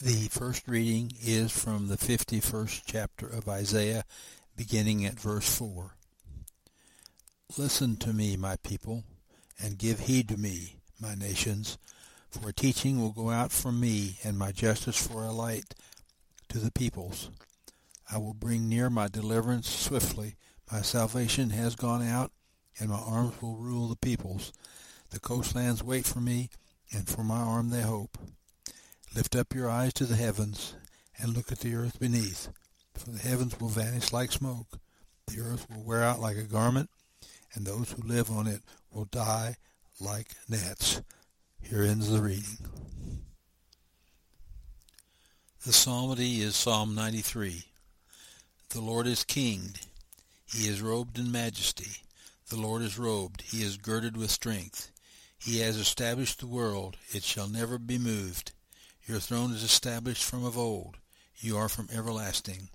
The 0.00 0.28
first 0.28 0.66
reading 0.66 1.12
is 1.22 1.52
from 1.52 1.86
the 1.86 1.98
51st 1.98 2.82
chapter 2.86 3.26
of 3.26 3.46
Isaiah, 3.46 4.04
beginning 4.56 5.04
at 5.04 5.20
verse 5.20 5.54
4. 5.56 5.94
Listen 7.58 7.96
to 7.98 8.12
me, 8.14 8.36
my 8.36 8.56
people, 8.64 9.04
and 9.62 9.78
give 9.78 10.00
heed 10.00 10.28
to 10.30 10.38
me, 10.38 10.76
my 10.98 11.14
nations, 11.14 11.76
for 12.30 12.50
teaching 12.52 13.00
will 13.00 13.12
go 13.12 13.30
out 13.30 13.52
from 13.52 13.78
me, 13.78 14.18
and 14.24 14.36
my 14.38 14.50
justice 14.50 14.96
for 14.96 15.24
a 15.24 15.30
light 15.30 15.74
to 16.48 16.58
the 16.58 16.72
peoples. 16.72 17.30
I 18.10 18.16
will 18.16 18.34
bring 18.34 18.68
near 18.68 18.88
my 18.88 19.08
deliverance 19.08 19.68
swiftly. 19.68 20.36
My 20.72 20.80
salvation 20.80 21.50
has 21.50 21.76
gone 21.76 22.04
out, 22.04 22.32
and 22.80 22.88
my 22.88 22.98
arms 22.98 23.40
will 23.42 23.56
rule 23.56 23.88
the 23.88 23.96
peoples. 23.96 24.54
The 25.10 25.20
coastlands 25.20 25.84
wait 25.84 26.06
for 26.06 26.20
me, 26.20 26.48
and 26.90 27.06
for 27.06 27.22
my 27.22 27.38
arm 27.38 27.68
they 27.68 27.82
hope. 27.82 28.16
Lift 29.14 29.36
up 29.36 29.54
your 29.54 29.68
eyes 29.68 29.92
to 29.94 30.06
the 30.06 30.16
heavens, 30.16 30.74
and 31.18 31.36
look 31.36 31.52
at 31.52 31.60
the 31.60 31.74
earth 31.74 32.00
beneath. 32.00 32.48
For 32.94 33.10
the 33.10 33.18
heavens 33.18 33.60
will 33.60 33.68
vanish 33.68 34.12
like 34.12 34.32
smoke, 34.32 34.78
the 35.26 35.40
earth 35.40 35.66
will 35.70 35.82
wear 35.82 36.02
out 36.02 36.20
like 36.20 36.36
a 36.36 36.44
garment, 36.44 36.88
and 37.54 37.66
those 37.66 37.92
who 37.92 38.06
live 38.06 38.30
on 38.30 38.46
it 38.46 38.62
will 38.90 39.04
die 39.04 39.56
like 40.00 40.28
gnats. 40.48 41.02
Here 41.60 41.82
ends 41.82 42.10
the 42.10 42.20
reading. 42.20 42.58
The 45.64 45.72
psalmody 45.72 46.40
is 46.40 46.56
Psalm 46.56 46.94
93. 46.94 47.64
The 48.70 48.80
Lord 48.80 49.06
is 49.06 49.24
king. 49.24 49.74
He 50.44 50.68
is 50.68 50.82
robed 50.82 51.18
in 51.18 51.30
majesty. 51.30 52.02
The 52.48 52.56
Lord 52.56 52.82
is 52.82 52.98
robed. 52.98 53.42
He 53.42 53.62
is 53.62 53.76
girded 53.76 54.16
with 54.16 54.30
strength. 54.30 54.90
He 55.38 55.60
has 55.60 55.76
established 55.76 56.40
the 56.40 56.46
world. 56.46 56.96
It 57.12 57.22
shall 57.22 57.48
never 57.48 57.78
be 57.78 57.98
moved. 57.98 58.52
Your 59.06 59.18
throne 59.18 59.52
is 59.52 59.64
established 59.64 60.24
from 60.24 60.44
of 60.44 60.56
old. 60.56 60.96
You 61.36 61.56
are 61.56 61.68
from 61.68 61.88
everlasting. 61.92 62.68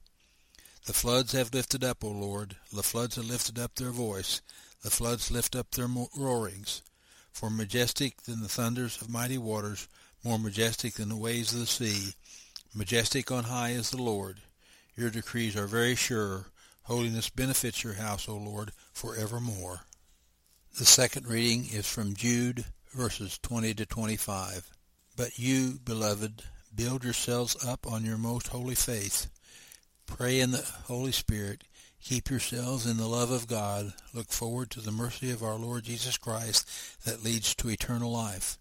The 0.85 0.93
floods 0.93 1.31
have 1.31 1.53
lifted 1.53 1.85
up, 1.85 2.03
O 2.03 2.09
Lord. 2.09 2.57
The 2.71 2.83
floods 2.83 3.15
have 3.15 3.25
lifted 3.25 3.57
up 3.57 3.75
their 3.75 3.91
voice. 3.91 4.41
The 4.83 4.89
floods 4.89 5.31
lift 5.31 5.55
up 5.55 5.71
their 5.71 5.87
roarings. 6.15 6.81
For 7.31 7.49
majestic 7.49 8.23
than 8.23 8.41
the 8.41 8.49
thunders 8.49 9.01
of 9.01 9.09
mighty 9.09 9.37
waters, 9.37 9.87
more 10.23 10.37
majestic 10.37 10.95
than 10.95 11.09
the 11.09 11.15
waves 11.15 11.53
of 11.53 11.61
the 11.61 11.65
sea, 11.65 12.13
majestic 12.73 13.31
on 13.31 13.45
high 13.45 13.69
is 13.69 13.91
the 13.91 14.01
Lord. 14.01 14.41
Your 14.95 15.09
decrees 15.09 15.55
are 15.55 15.67
very 15.67 15.95
sure. 15.95 16.47
Holiness 16.83 17.29
benefits 17.29 17.83
your 17.83 17.93
house, 17.93 18.27
O 18.27 18.35
Lord, 18.35 18.71
for 18.91 19.15
evermore. 19.15 19.81
The 20.77 20.85
second 20.85 21.27
reading 21.27 21.67
is 21.71 21.87
from 21.87 22.15
Jude, 22.15 22.65
verses 22.93 23.37
20 23.41 23.73
to 23.75 23.85
25. 23.85 24.71
But 25.17 25.39
you, 25.39 25.79
beloved, 25.83 26.43
build 26.73 27.03
yourselves 27.03 27.57
up 27.65 27.91
on 27.91 28.05
your 28.05 28.19
most 28.19 28.49
holy 28.49 28.75
faith. 28.75 29.27
Pray 30.05 30.39
in 30.39 30.51
the 30.51 30.63
Holy 30.85 31.11
Spirit. 31.11 31.63
Keep 32.03 32.29
yourselves 32.29 32.85
in 32.85 32.97
the 32.97 33.07
love 33.07 33.31
of 33.31 33.47
God. 33.47 33.93
Look 34.13 34.27
forward 34.27 34.69
to 34.71 34.79
the 34.79 34.91
mercy 34.91 35.31
of 35.31 35.41
our 35.41 35.55
Lord 35.55 35.85
Jesus 35.85 36.17
Christ 36.17 36.69
that 37.03 37.23
leads 37.23 37.55
to 37.55 37.69
eternal 37.69 38.11
life. 38.11 38.59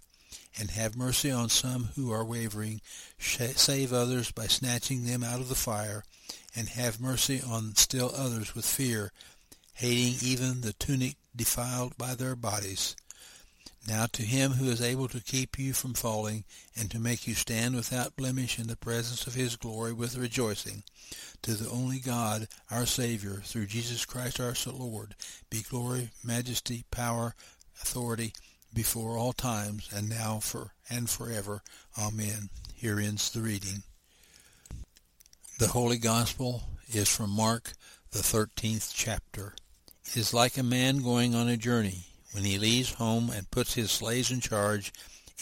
And 0.59 0.71
have 0.71 0.97
mercy 0.97 1.31
on 1.31 1.51
some 1.51 1.91
who 1.95 2.11
are 2.11 2.25
wavering. 2.25 2.81
Save 3.19 3.93
others 3.93 4.33
by 4.33 4.47
snatching 4.47 5.05
them 5.05 5.23
out 5.23 5.41
of 5.41 5.51
the 5.51 5.55
fire. 5.55 6.05
And 6.57 6.71
have 6.71 7.03
mercy 7.03 7.43
on 7.47 7.75
still 7.75 8.11
others 8.17 8.55
with 8.55 8.65
fear, 8.65 9.12
hating 9.75 10.15
even 10.23 10.62
the 10.62 10.73
tunic 10.73 11.17
defiled 11.37 11.99
by 11.99 12.15
their 12.15 12.34
bodies. 12.34 12.97
Now 13.89 14.06
to 14.12 14.23
him 14.23 14.53
who 14.53 14.69
is 14.69 14.83
able 14.83 15.06
to 15.09 15.23
keep 15.23 15.59
you 15.59 15.73
from 15.73 15.95
falling, 15.95 16.45
and 16.75 16.91
to 16.91 16.98
make 16.98 17.29
you 17.29 17.34
stand 17.34 17.77
without 17.77 18.17
blemish 18.17 18.59
in 18.59 18.67
the 18.67 18.77
presence 18.77 19.27
of 19.28 19.34
his 19.34 19.55
glory 19.55 19.93
with 19.93 20.17
rejoicing, 20.17 20.83
to 21.43 21.55
the 21.55 21.70
only 21.70 22.01
God, 22.01 22.48
our 22.69 22.84
Savior, 22.84 23.43
through 23.45 23.67
Jesus 23.67 24.05
Christ 24.05 24.41
our 24.41 24.55
Lord, 24.72 25.15
be 25.50 25.62
glory, 25.62 26.11
majesty, 26.25 26.84
power, 26.91 27.34
authority, 27.81 28.33
before 28.75 29.16
all 29.16 29.33
times, 29.33 29.88
and 29.94 30.09
now 30.09 30.41
for 30.41 30.72
and 30.91 31.09
forever. 31.09 31.62
Amen. 31.97 32.50
Here 32.75 32.99
ends 32.99 33.31
the 33.31 33.41
reading. 33.41 33.84
The 35.59 35.69
Holy 35.69 35.97
Gospel 35.97 36.65
is 36.88 37.09
from 37.09 37.31
Mark, 37.31 37.72
the 38.11 38.19
thirteenth 38.19 38.93
chapter. 38.93 39.55
It 40.06 40.16
is 40.16 40.34
like 40.34 40.59
a 40.59 40.62
man 40.62 41.03
going 41.03 41.34
on 41.34 41.49
a 41.49 41.56
journey 41.56 42.06
when 42.37 42.45
he 42.45 42.59
leaves 42.59 42.93
home 42.93 43.31
and 43.31 43.51
puts 43.51 43.73
his 43.73 43.91
slaves 43.91 44.31
in 44.31 44.41
charge, 44.41 44.93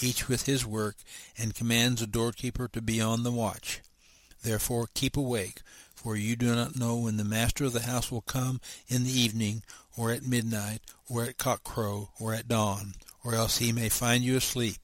each 0.01 0.29
with 0.29 0.47
his 0.47 0.65
work, 0.65 0.95
and 1.37 1.53
commands 1.53 2.01
the 2.01 2.07
doorkeeper 2.07 2.69
to 2.69 2.81
be 2.81 3.01
on 3.01 3.25
the 3.25 3.33
watch. 3.33 3.81
Therefore 4.45 4.87
keep 4.95 5.17
awake, 5.17 5.61
for 5.93 6.15
you 6.15 6.37
do 6.37 6.55
not 6.55 6.77
know 6.77 6.95
when 6.95 7.17
the 7.17 7.25
master 7.25 7.65
of 7.65 7.73
the 7.73 7.81
house 7.81 8.13
will 8.13 8.21
come 8.21 8.61
in 8.87 9.03
the 9.03 9.11
evening, 9.11 9.65
or 9.99 10.13
at 10.13 10.23
midnight, 10.23 10.83
or 11.11 11.25
at 11.25 11.37
cockcrow, 11.37 12.11
or 12.21 12.33
at 12.33 12.47
dawn, 12.47 12.95
or 13.25 13.35
else 13.35 13.59
he 13.59 13.73
may 13.73 13.89
find 13.89 14.23
you 14.23 14.37
asleep, 14.37 14.77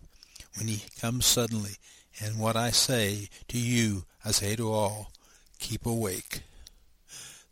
when 0.59 0.66
he 0.66 0.82
comes 1.00 1.27
suddenly. 1.27 1.77
And 2.21 2.41
what 2.41 2.56
I 2.56 2.72
say 2.72 3.28
to 3.47 3.56
you, 3.56 4.03
I 4.25 4.32
say 4.32 4.56
to 4.56 4.72
all, 4.72 5.12
keep 5.60 5.87
awake. 5.87 6.42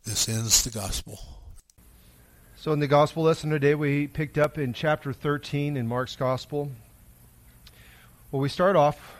This 0.03 0.27
ends 0.27 0.65
the 0.65 0.69
gospel. 0.69 1.38
So, 2.61 2.73
in 2.73 2.79
the 2.79 2.87
gospel 2.87 3.23
lesson 3.23 3.51
today, 3.51 3.73
we 3.73 4.07
picked 4.07 4.37
up 4.37 4.57
in 4.57 4.73
chapter 4.73 5.13
13 5.13 5.77
in 5.77 5.87
Mark's 5.87 6.17
gospel. 6.17 6.69
Well, 8.33 8.41
we 8.41 8.49
start 8.49 8.75
off 8.75 9.15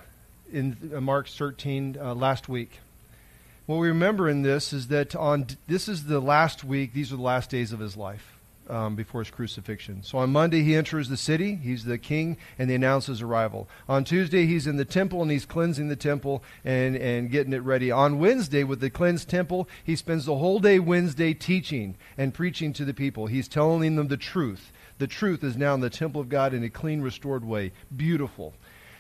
in 0.52 0.92
uh, 0.94 1.00
Mark 1.00 1.30
13 1.30 1.98
uh, 1.98 2.16
last 2.16 2.50
week. 2.50 2.80
What 3.66 3.78
we 3.78 3.88
remember 3.88 4.28
in 4.28 4.42
this 4.42 4.74
is 4.74 4.90
that 4.90 5.16
on 5.16 5.48
this 5.68 5.88
is 5.88 6.04
the 6.04 6.20
last 6.20 6.66
week, 6.66 6.92
these 6.92 7.14
are 7.14 7.16
the 7.16 7.22
last 7.22 7.50
days 7.50 7.72
of 7.72 7.80
his 7.80 7.96
life 7.96 8.39
um, 8.69 8.96
before 8.96 9.22
his 9.22 9.31
crucifixion. 9.31 10.03
So 10.03 10.19
on 10.19 10.31
Monday, 10.31 10.63
he 10.63 10.75
enters 10.75 11.09
the 11.09 11.18
city. 11.18 11.56
He's 11.56 11.85
the 11.85 11.97
king, 11.97 12.38
and 12.57 12.69
they 12.69 12.75
announce 12.75 13.07
his 13.07 13.22
arrival. 13.22 13.68
On 13.88 14.03
Tuesday, 14.03 14.46
he's 14.46 14.68
in 14.68 14.78
the 14.78 14.85
temple, 14.85 15.22
and 15.22 15.31
he's 15.31 15.46
cleansing 15.46 15.90
the 15.90 15.96
temple 15.96 16.44
and, 16.63 16.96
and 16.96 17.31
getting 17.31 17.53
it 17.53 17.63
ready. 17.63 17.91
On 17.91 18.19
Wednesday, 18.19 18.63
with 18.63 18.79
the 18.79 18.90
cleansed 18.90 19.29
temple, 19.29 19.68
he 19.84 19.96
spends 19.96 20.25
the 20.25 20.38
whole 20.38 20.59
day 20.59 20.79
Wednesday 20.79 21.34
teaching 21.34 21.96
and 22.18 22.34
preaching 22.34 22.74
to 22.74 22.85
the 22.85 22.94
people. 22.94 23.28
He's 23.28 23.47
telling 23.47 23.96
them 23.96 24.08
the 24.08 24.18
truth. 24.18 24.72
The 25.00 25.08
truth 25.08 25.44
is 25.44 25.58
now 25.58 25.74
in 25.74 25.79
the 25.79 25.90
temple 25.90 26.22
of 26.22 26.29
God 26.29 26.53
in 26.53 26.63
a 26.63 26.69
clean, 26.69 27.02
restored 27.02 27.46
way. 27.46 27.72
Beautiful. 27.96 28.53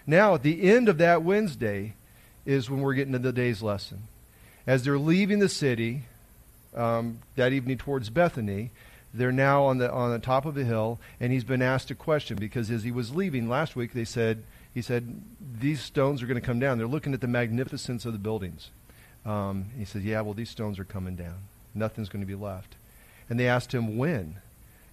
Now, 0.07 0.35
at 0.35 0.43
the 0.43 0.63
end 0.63 0.89
of 0.89 0.97
that 0.97 1.23
Wednesday 1.23 1.93
is 2.45 2.69
when 2.69 2.81
we're 2.81 2.95
getting 2.95 3.13
to 3.13 3.19
the 3.19 3.33
day's 3.33 3.61
lesson. 3.61 4.07
As 4.65 4.83
they're 4.83 4.97
leaving 4.97 5.39
the 5.39 5.49
city 5.49 6.03
um, 6.75 7.19
that 7.35 7.53
evening 7.53 7.77
towards 7.77 8.09
Bethany, 8.09 8.71
they're 9.13 9.31
now 9.31 9.63
on 9.63 9.79
the 9.79 9.91
on 9.91 10.11
the 10.11 10.19
top 10.19 10.45
of 10.45 10.57
a 10.57 10.63
hill, 10.63 10.99
and 11.19 11.31
he's 11.31 11.43
been 11.43 11.61
asked 11.61 11.89
a 11.91 11.95
question 11.95 12.37
because 12.37 12.69
as 12.69 12.83
he 12.83 12.91
was 12.91 13.15
leaving 13.15 13.49
last 13.49 13.75
week, 13.75 13.93
they 13.93 14.05
said 14.05 14.43
he 14.73 14.81
said 14.81 15.21
these 15.59 15.81
stones 15.81 16.21
are 16.21 16.27
going 16.27 16.39
to 16.39 16.45
come 16.45 16.59
down. 16.59 16.77
They're 16.77 16.87
looking 16.87 17.13
at 17.13 17.21
the 17.21 17.27
magnificence 17.27 18.05
of 18.05 18.13
the 18.13 18.19
buildings. 18.19 18.69
Um, 19.25 19.71
he 19.77 19.85
said, 19.85 20.03
"Yeah, 20.03 20.21
well, 20.21 20.33
these 20.33 20.49
stones 20.49 20.77
are 20.79 20.85
coming 20.85 21.15
down. 21.15 21.39
Nothing's 21.73 22.09
going 22.09 22.21
to 22.21 22.27
be 22.27 22.35
left." 22.35 22.75
And 23.29 23.39
they 23.39 23.47
asked 23.47 23.73
him 23.73 23.97
when. 23.97 24.37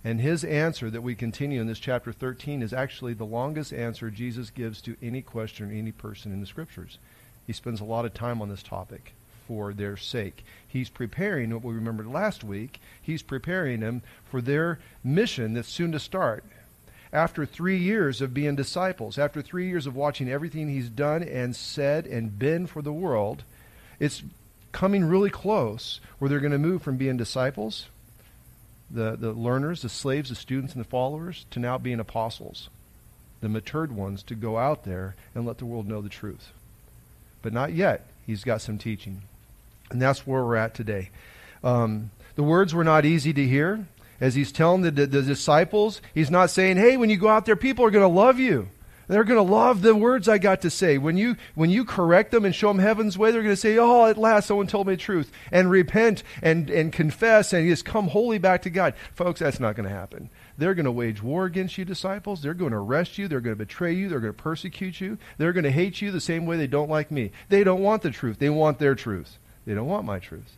And 0.05 0.21
his 0.21 0.45
answer 0.45 0.89
that 0.91 1.03
we 1.03 1.17
continue 1.17 1.61
in 1.61 1.67
this 1.67 1.81
chapter 1.81 2.13
13 2.13 2.63
is 2.63 2.73
actually 2.73 3.15
the 3.15 3.25
longest 3.25 3.73
answer 3.73 4.09
Jesus 4.09 4.51
gives 4.51 4.81
to 4.83 4.97
any 5.03 5.21
question 5.21 5.69
or 5.69 5.75
any 5.75 5.91
person 5.91 6.33
in 6.33 6.41
the 6.41 6.47
scriptures. 6.47 6.99
He 7.45 7.53
spends 7.53 7.81
a 7.81 7.85
lot 7.85 8.05
of 8.05 8.15
time 8.15 8.41
on 8.41 8.49
this 8.49 8.63
topic 8.63 9.15
for 9.47 9.73
their 9.73 9.97
sake. 9.97 10.45
He's 10.67 10.91
preparing 10.91 11.53
what 11.53 11.65
we 11.65 11.75
remembered 11.75 12.07
last 12.07 12.45
week. 12.45 12.81
He's 13.01 13.23
preparing 13.23 13.81
them 13.81 14.03
for 14.25 14.41
their 14.41 14.79
mission 15.03 15.55
that's 15.55 15.69
soon 15.69 15.93
to 15.93 15.99
start. 15.99 16.45
After 17.13 17.47
three 17.47 17.79
years 17.79 18.21
of 18.21 18.35
being 18.35 18.57
disciples, 18.57 19.19
after 19.19 19.41
three 19.41 19.69
years 19.69 19.87
of 19.87 19.97
watching 19.97 20.29
everything 20.29 20.69
he's 20.69 20.91
done 20.91 21.23
and 21.23 21.55
said 21.55 22.07
and 22.07 22.39
been 22.39 22.67
for 22.67 22.83
the 22.83 22.93
world, 22.93 23.45
it's 23.99 24.23
coming 24.73 25.05
really 25.05 25.31
close 25.31 26.01
where 26.19 26.29
they're 26.29 26.41
going 26.41 26.53
to 26.53 26.59
move 26.59 26.83
from 26.83 26.97
being 26.97 27.17
disciples, 27.17 27.87
the, 28.91 29.17
the 29.17 29.33
learners, 29.33 29.83
the 29.83 29.89
slaves, 29.89 30.29
the 30.29 30.35
students, 30.35 30.75
and 30.75 30.85
the 30.85 30.89
followers, 30.89 31.47
to 31.51 31.59
now 31.59 31.79
being 31.79 32.01
apostles, 32.01 32.69
the 33.41 33.49
matured 33.49 33.93
ones, 33.93 34.23
to 34.25 34.35
go 34.35 34.59
out 34.59 34.85
there 34.85 35.17
and 35.35 35.47
let 35.47 35.59
the 35.59 35.65
world 35.65 35.89
know 35.89 36.03
the 36.03 36.09
truth. 36.09 36.53
But 37.41 37.53
not 37.53 37.73
yet. 37.73 38.07
He's 38.27 38.45
got 38.45 38.61
some 38.61 38.77
teaching. 38.77 39.23
And 39.91 40.01
that's 40.01 40.27
where 40.27 40.45
we're 40.45 40.57
at 40.57 40.75
today. 40.75 41.11
Um, 41.63 42.11
the 42.35 42.43
words 42.43 42.75
were 42.75 42.85
not 42.85 43.05
easy 43.05 43.33
to 43.33 43.47
hear. 43.47 43.87
As 44.21 44.35
he's 44.35 44.51
telling 44.51 44.83
the, 44.83 44.91
the, 44.91 45.07
the 45.07 45.23
disciples, 45.23 46.01
he's 46.15 46.31
not 46.31 46.51
saying, 46.51 46.79
hey, 46.79 46.97
when 46.97 47.11
you 47.11 47.19
go 47.19 47.29
out 47.29 47.45
there, 47.45 47.57
people 47.57 47.85
are 47.85 47.91
going 47.91 48.03
to 48.03 48.09
love 48.09 48.39
you. 48.39 48.69
They're 49.09 49.25
going 49.25 49.45
to 49.45 49.55
love 49.55 49.83
the 49.83 49.95
words 49.95 50.29
I 50.29 50.39
got 50.39 50.63
to 50.63 50.71
say. 50.71 50.99
When 50.99 51.17
you, 51.17 51.37
when 51.55 51.71
you 51.71 51.85
correct 51.85 52.33
them 52.33 52.45
and 52.45 52.55
show 52.55 52.69
them 52.69 52.79
heaven's 52.81 53.17
way, 53.17 53.31
they're 53.31 53.43
going 53.43 53.55
to 53.55 53.61
say, 53.61 53.79
Oh, 53.79 54.07
at 54.07 54.19
last 54.19 54.49
someone 54.49 54.67
told 54.67 54.89
me 54.89 54.95
the 54.95 55.01
truth. 55.01 55.31
And 55.53 55.71
repent 55.71 56.25
and, 56.43 56.69
and 56.71 56.93
confess 56.93 57.53
and 57.53 57.69
just 57.69 57.85
come 57.85 58.09
wholly 58.09 58.39
back 58.39 58.63
to 58.63 58.71
God. 58.71 58.95
Folks, 59.15 59.41
that's 59.41 59.61
not 59.61 59.77
going 59.77 59.89
to 59.89 59.95
happen. 59.95 60.29
They're 60.59 60.75
going 60.75 60.87
to 60.87 60.93
wage 60.93 61.23
war 61.23 61.45
against 61.45 61.79
you, 61.79 61.85
disciples. 61.85 62.43
They're 62.43 62.55
going 62.55 62.73
to 62.73 62.79
arrest 62.79 63.19
you. 63.19 63.29
They're 63.29 63.41
going 63.41 63.57
to 63.57 63.65
betray 63.65 63.93
you. 63.93 64.09
They're 64.09 64.21
going 64.21 64.33
to 64.33 64.43
persecute 64.43 65.01
you. 65.01 65.19
They're 65.39 65.53
going 65.53 65.65
to 65.65 65.71
hate 65.71 66.03
you 66.03 66.11
the 66.11 66.21
same 66.21 66.47
way 66.47 66.57
they 66.57 66.67
don't 66.67 66.91
like 66.91 67.11
me. 67.11 67.31
They 67.49 67.63
don't 67.63 67.83
want 67.83 68.03
the 68.03 68.11
truth. 68.11 68.39
They 68.39 68.51
want 68.51 68.79
their 68.79 68.95
truth. 68.95 69.39
They 69.67 69.75
don't 69.75 69.87
want 69.87 70.07
my 70.07 70.19
truth. 70.19 70.57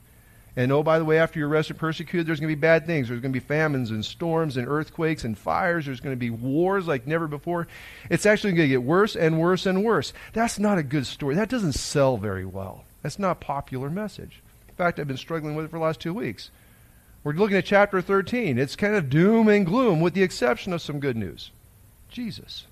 And 0.57 0.73
oh, 0.73 0.83
by 0.83 0.99
the 0.99 1.05
way, 1.05 1.21
after 1.21 1.39
you're 1.39 1.49
arrested 1.49 1.75
and 1.75 1.81
persecuted, 1.81 2.27
there's 2.27 2.41
going 2.41 2.51
to 2.51 2.57
be 2.57 2.61
bad 2.61 2.85
things. 2.85 3.09
There's 3.09 3.21
going 3.21 3.33
to 3.33 3.41
be 3.41 3.47
famines 3.47 3.93
and 3.93 4.05
storms 4.05 4.57
and 4.57 4.67
earthquakes 4.67 5.23
and 5.23 5.39
fires. 5.39 5.87
There's 5.87 6.01
going 6.01 6.17
to 6.17 6.19
be 6.19 6.31
wars 6.31 6.89
like 6.89 7.07
never 7.07 7.29
before. 7.29 7.69
It's 8.11 8.27
actually 8.27 8.55
going 8.55 8.69
to 8.69 8.75
get 8.75 8.83
worse 8.83 9.15
and 9.15 9.39
worse 9.39 9.67
and 9.67 9.85
worse. 9.85 10.13
That's 10.33 10.59
not 10.59 10.77
a 10.77 10.83
good 10.83 11.07
story. 11.07 11.37
That 11.37 11.49
doesn't 11.49 11.75
sell 11.75 12.17
very 12.17 12.45
well. 12.45 12.85
That's 13.03 13.21
not 13.21 13.31
a 13.31 13.37
popular 13.37 13.89
message. 13.89 14.43
In 14.69 14.75
fact, 14.75 14.99
I've 14.99 15.07
been 15.07 15.17
struggling 15.17 15.55
with 15.55 15.67
it 15.67 15.71
for 15.71 15.79
the 15.79 15.85
last 15.85 16.01
two 16.01 16.15
weeks. 16.15 16.51
We're 17.23 17.33
looking 17.35 17.57
at 17.57 17.65
chapter 17.65 18.01
13. 18.01 18.59
It's 18.59 18.75
kind 18.75 18.97
of 18.97 19.11
doom 19.11 19.49
and 19.49 19.65
gloom 19.65 20.01
with 20.01 20.15
the 20.15 20.23
exception 20.23 20.73
of 20.73 20.83
some 20.83 20.99
good 20.99 21.17
news. 21.17 21.53
Jesus. 22.09 22.67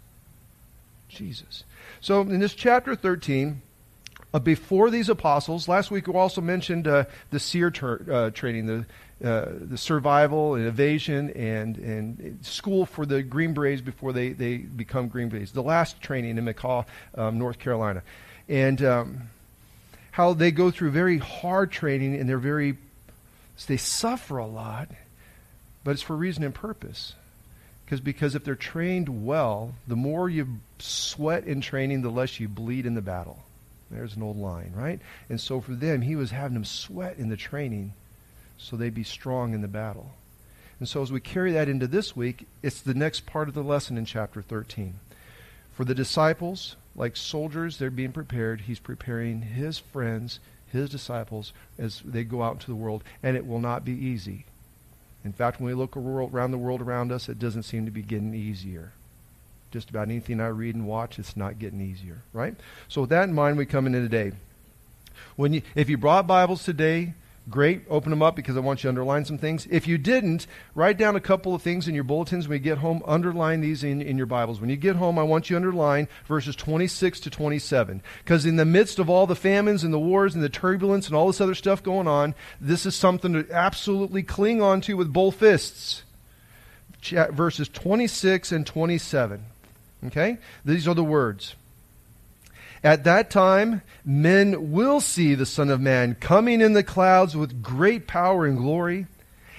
Jesus. 1.09 1.63
So 2.01 2.21
in 2.23 2.41
this 2.41 2.55
chapter 2.55 2.97
13, 2.97 3.63
uh, 4.37 4.39
before 4.39 4.91
these 4.91 5.09
apostles, 5.09 5.67
last 5.67 5.91
week 5.91 6.07
we 6.07 6.13
also 6.13 6.43
mentioned 6.43 6.87
uh, 6.87 7.05
the 7.31 7.41
SERE 7.41 7.71
ter- 7.71 8.05
uh, 8.13 8.31
training, 8.33 8.67
the, 8.67 9.27
uh, 9.27 9.49
the 9.59 9.79
survival 9.79 10.57
and 10.57 10.67
evasion 10.67 11.31
and, 11.31 11.79
and 11.79 12.39
school 12.45 12.85
for 12.85 13.07
the 13.07 13.23
Green 13.23 13.55
Berets 13.55 13.81
before 13.81 14.13
they, 14.13 14.33
they 14.33 14.59
become 14.59 15.09
Green 15.09 15.31
Berets. 15.31 15.53
The 15.53 15.63
last 15.63 16.03
training 16.03 16.37
in 16.37 16.45
Mackall, 16.45 16.85
um, 17.15 17.39
North 17.39 17.59
Carolina. 17.59 18.03
And 18.47 18.83
um, 18.85 19.31
how 20.11 20.35
they 20.35 20.51
go 20.51 20.71
through 20.71 20.91
very 20.91 21.17
hard 21.17 21.73
training 21.73 22.17
and 22.17 22.29
they're 22.29 22.37
very 22.37 22.77
they 23.69 23.79
suffer 23.79 24.37
a 24.37 24.47
lot, 24.47 24.91
but 25.83 25.93
it's 25.93 26.03
for 26.03 26.15
reason 26.15 26.45
and 26.45 26.55
purpose. 26.55 27.15
Because 27.87 28.03
because 28.03 28.35
if 28.35 28.45
they're 28.45 28.55
trained 28.55 29.25
well, 29.25 29.75
the 29.89 29.97
more 29.97 30.29
you 30.29 30.59
sweat 30.79 31.47
in 31.47 31.63
training, 31.63 32.03
the 32.03 32.11
less 32.11 32.39
you 32.39 32.51
bleed 32.51 32.85
in 32.85 32.95
the 32.95 33.01
battle. 33.01 33.46
There's 33.91 34.17
an 34.17 34.23
old 34.23 34.37
line, 34.37 34.73
right? 34.75 35.01
And 35.29 35.41
so 35.41 35.61
for 35.61 35.73
them, 35.73 36.03
he 36.03 36.17
was 36.17 36.31
having 36.31 36.55
them 36.55 36.65
sweat 36.65 37.19
in 37.19 37.29
the 37.29 37.37
training 37.37 37.95
so 38.59 38.77
they'd 38.77 38.95
be 38.95 39.05
strong 39.05 39.55
in 39.55 39.61
the 39.61 39.69
battle. 39.69 40.13
And 40.79 40.89
so 40.89 41.03
as 41.03 41.13
we 41.13 41.21
carry 41.21 41.53
that 41.53 41.69
into 41.69 41.87
this 41.87 42.17
week, 42.17 42.47
it's 42.63 42.81
the 42.81 42.95
next 42.95 43.27
part 43.27 43.49
of 43.49 43.55
the 43.55 43.63
lesson 43.63 43.97
in 43.97 44.05
chapter 44.05 44.43
13. 44.43 44.99
For 45.73 45.85
the 45.85 45.95
disciples, 45.95 46.77
like 46.95 47.17
soldiers, 47.17 47.79
they're 47.79 47.91
being 47.91 48.13
prepared. 48.13 48.63
He's 48.63 48.79
preparing 48.79 49.43
his 49.43 49.79
friends, 49.79 50.41
his 50.67 50.91
disciples 50.91 51.53
as 51.79 52.03
they 52.05 52.25
go 52.25 52.43
out 52.43 52.55
into 52.55 52.67
the 52.67 52.75
world, 52.75 53.05
and 53.23 53.37
it 53.37 53.47
will 53.47 53.61
not 53.61 53.85
be 53.85 53.93
easy. 53.93 54.47
In 55.25 55.33
fact, 55.33 55.61
when 55.61 55.69
we 55.69 55.75
look 55.75 55.97
around 55.97 56.51
the 56.51 56.59
world 56.59 56.81
around 56.81 57.13
us, 57.13 57.29
it 57.29 57.39
doesn't 57.39 57.65
seem 57.65 57.85
to 57.85 57.91
be 57.91 58.03
getting 58.03 58.35
easier. 58.35 58.93
Just 59.77 59.91
about 59.91 60.09
anything 60.09 60.41
I 60.41 60.47
read 60.47 60.75
and 60.75 60.87
watch, 60.87 61.19
it's 61.19 61.37
not 61.37 61.59
getting 61.59 61.83
easier, 61.83 62.23
right? 62.33 62.55
So 62.89 63.03
with 63.03 63.11
that 63.11 63.29
in 63.29 63.35
mind, 63.35 63.59
we 63.59 63.67
come 63.67 63.85
into 63.87 64.01
today. 64.01 64.33
When 65.37 65.53
you, 65.53 65.61
if 65.75 65.91
you 65.91 65.99
brought 65.99 66.27
Bibles 66.27 66.65
today, 66.65 67.13
Great. 67.49 67.83
Open 67.89 68.09
them 68.09 68.23
up 68.23 68.35
because 68.35 68.57
I 68.57 68.61
want 68.61 68.81
you 68.81 68.83
to 68.83 68.89
underline 68.89 69.25
some 69.25 69.39
things. 69.39 69.69
If 69.71 69.87
you 69.87 69.99
didn't, 69.99 70.49
write 70.75 70.99
down 70.99 71.15
a 71.15 71.21
couple 71.21 71.55
of 71.55 71.61
things 71.63 71.87
in 71.87 71.95
your 71.95 72.03
bulletins 72.03 72.49
when 72.49 72.59
you 72.59 72.65
get 72.65 72.79
home. 72.79 73.03
Underline 73.07 73.61
these 73.61 73.85
in, 73.85 74.03
in 74.03 74.17
your 74.17 74.27
Bibles. 74.27 74.61
When 74.61 74.71
you 74.71 74.77
get 74.77 74.97
home, 74.97 75.17
I 75.17 75.23
want 75.23 75.49
you 75.49 75.55
to 75.55 75.59
underline 75.59 76.09
verses 76.27 76.57
26 76.57 77.21
to 77.21 77.31
27. 77.31 78.03
Because 78.25 78.47
in 78.47 78.57
the 78.57 78.65
midst 78.65 78.99
of 78.99 79.09
all 79.11 79.29
the 79.29 79.37
famines 79.37 79.85
and 79.85 79.95
the 79.95 79.99
wars 79.99 80.35
and 80.35 80.43
the 80.43 80.49
turbulence 80.49 81.07
and 81.07 81.15
all 81.15 81.29
this 81.29 81.41
other 81.41 81.55
stuff 81.55 81.85
going 81.85 82.09
on, 82.09 82.35
this 82.61 82.87
is 82.87 82.97
something 82.97 83.35
to 83.35 83.47
absolutely 83.53 84.25
cling 84.25 84.61
on 84.61 84.81
to 84.81 84.97
with 84.97 85.13
both 85.13 85.37
fists. 85.37 86.03
verses 87.31 87.69
26 87.69 88.51
and 88.51 88.67
27. 88.67 89.45
Okay? 90.05 90.39
These 90.65 90.87
are 90.87 90.95
the 90.95 91.05
words. 91.05 91.55
At 92.85 93.05
that 93.05 93.31
time, 93.31 93.83
men 94.05 94.71
will 94.71 95.01
see 95.01 95.35
the 95.35 95.47
Son 95.47 95.71
of 95.71 95.81
Man 95.81 96.15
coming 96.15 96.61
in 96.61 96.73
the 96.73 96.85
clouds 96.85 97.37
with 97.37 97.63
great 97.63 98.07
power 98.07 98.47
and 98.47 98.57
glory. 98.57 99.07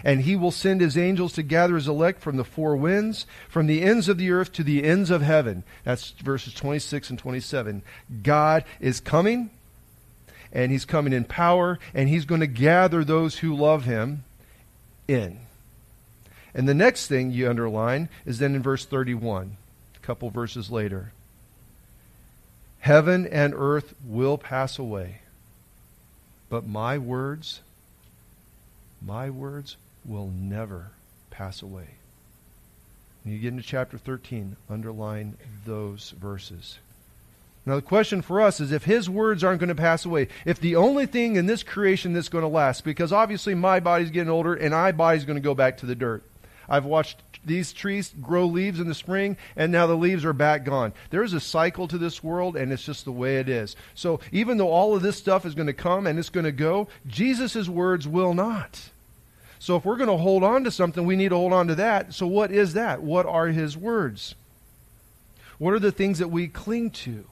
And 0.04 0.22
he 0.22 0.36
will 0.36 0.52
send 0.52 0.80
his 0.80 0.98
angels 0.98 1.34
to 1.34 1.44
gather 1.44 1.76
his 1.76 1.88
elect 1.88 2.22
from 2.22 2.38
the 2.38 2.44
four 2.44 2.78
winds, 2.78 3.26
from 3.50 3.66
the 3.66 3.82
ends 3.82 4.08
of 4.08 4.18
the 4.18 4.32
earth 4.32 4.54
to 4.54 4.64
the 4.64 4.84
ends 4.84 5.10
of 5.10 5.22
heaven. 5.22 5.64
That's 5.84 6.12
verses 6.12 6.54
26 6.54 7.10
and 7.10 7.20
27. 7.20 7.82
God 8.22 8.64
is 8.80 9.00
coming, 9.00 9.50
and 10.54 10.72
he's 10.72 10.86
coming 10.86 11.14
in 11.14 11.26
power, 11.26 11.80
and 11.94 12.08
he's 12.08 12.26
going 12.26 12.42
to 12.42 12.48
gather 12.48 13.04
those 13.04 13.40
who 13.40 13.56
love 13.56 13.86
him 13.86 14.24
in. 15.08 15.40
And 16.54 16.70
the 16.70 16.76
next 16.76 17.08
thing 17.08 17.32
you 17.32 17.50
underline 17.50 18.08
is 18.26 18.40
then 18.40 18.56
in 18.56 18.62
verse 18.64 18.86
31, 18.86 19.58
a 19.58 19.67
couple 20.08 20.30
verses 20.30 20.72
later. 20.72 21.12
Heaven 22.80 23.28
and 23.28 23.54
earth 23.54 23.94
will 24.06 24.38
pass 24.38 24.80
away, 24.80 25.20
but 26.50 26.66
my 26.66 26.98
words, 26.98 27.60
my 29.06 29.30
words 29.30 29.76
will 30.06 30.32
never 30.34 30.92
pass 31.30 31.62
away. 31.62 31.90
When 33.26 33.34
you 33.34 33.42
get 33.42 33.50
into 33.50 33.64
chapter 33.64 33.98
13, 33.98 34.56
underline 34.70 35.36
those 35.66 36.12
verses. 36.12 36.80
Now, 37.66 37.76
the 37.76 37.82
question 37.82 38.22
for 38.22 38.40
us 38.40 38.62
is 38.62 38.72
if 38.72 38.86
his 38.86 39.10
words 39.10 39.44
aren't 39.44 39.60
going 39.60 39.68
to 39.68 39.76
pass 39.76 40.06
away, 40.06 40.30
if 40.46 40.62
the 40.62 40.78
only 40.78 41.06
thing 41.06 41.36
in 41.36 41.48
this 41.48 41.64
creation 41.64 42.14
that's 42.14 42.30
going 42.30 42.44
to 42.44 42.48
last, 42.48 42.86
because 42.86 43.12
obviously 43.12 43.56
my 43.56 43.82
body's 43.82 44.12
getting 44.12 44.32
older 44.32 44.54
and 44.54 44.72
my 44.72 44.94
body's 44.94 45.26
going 45.26 45.36
to 45.36 45.42
go 45.42 45.54
back 45.54 45.80
to 45.80 45.86
the 45.86 45.96
dirt. 45.96 46.24
I've 46.70 46.86
watched 46.86 47.22
these 47.46 47.72
trees 47.72 48.14
grow 48.22 48.46
leaves 48.46 48.80
in 48.80 48.88
the 48.88 48.94
spring, 48.94 49.38
and 49.56 49.72
now 49.72 49.88
the 49.88 49.96
leaves 49.96 50.26
are 50.26 50.34
back 50.34 50.66
gone. 50.66 50.94
There 51.10 51.24
is 51.24 51.34
a 51.34 51.40
cycle 51.40 51.88
to 51.88 51.98
this 51.98 52.24
world, 52.24 52.58
and 52.58 52.72
it's 52.74 52.84
just 52.84 53.06
the 53.06 53.12
way 53.12 53.38
it 53.38 53.48
is. 53.48 53.76
So 53.96 54.20
even 54.32 54.58
though 54.58 54.70
all 54.70 54.96
of 54.96 55.02
this 55.02 55.18
stuff 55.18 55.46
is 55.46 55.56
going 55.56 55.68
to 55.68 55.74
come 55.74 56.08
and 56.08 56.20
it's 56.20 56.30
going 56.30 56.46
to 56.46 56.52
go, 56.52 56.88
Jesus' 57.08 57.70
words 57.70 58.08
will 58.08 58.34
not. 58.34 58.90
So 59.60 59.76
if 59.76 59.86
we're 59.86 59.98
going 59.98 60.10
to 60.10 60.18
hold 60.18 60.44
on 60.44 60.64
to 60.66 60.72
something, 60.72 61.06
we 61.06 61.16
need 61.16 61.30
to 61.30 61.36
hold 61.36 61.54
on 61.54 61.68
to 61.68 61.76
that. 61.76 62.14
So 62.14 62.28
what 62.28 62.52
is 62.52 62.74
that? 62.74 63.02
What 63.02 63.26
are 63.26 63.48
his 63.48 63.78
words? 63.78 64.36
What 65.58 65.74
are 65.74 65.80
the 65.80 65.92
things 65.92 66.20
that 66.20 66.28
we 66.28 66.48
cling 66.48 66.92
to? 66.92 67.26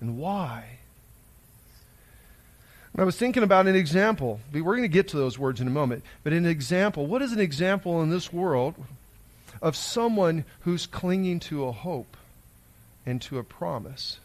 And 0.00 0.18
why? 0.18 0.77
I 2.98 3.04
was 3.04 3.16
thinking 3.16 3.44
about 3.44 3.68
an 3.68 3.76
example. 3.76 4.40
We're 4.52 4.62
going 4.62 4.82
to 4.82 4.88
get 4.88 5.06
to 5.08 5.16
those 5.16 5.38
words 5.38 5.60
in 5.60 5.68
a 5.68 5.70
moment. 5.70 6.02
But 6.24 6.32
an 6.32 6.44
example. 6.44 7.06
What 7.06 7.22
is 7.22 7.30
an 7.30 7.38
example 7.38 8.02
in 8.02 8.10
this 8.10 8.32
world 8.32 8.74
of 9.62 9.76
someone 9.76 10.44
who's 10.60 10.86
clinging 10.86 11.38
to 11.40 11.66
a 11.66 11.72
hope 11.72 12.16
and 13.06 13.22
to 13.22 13.38
a 13.38 13.44
promise 13.44 14.18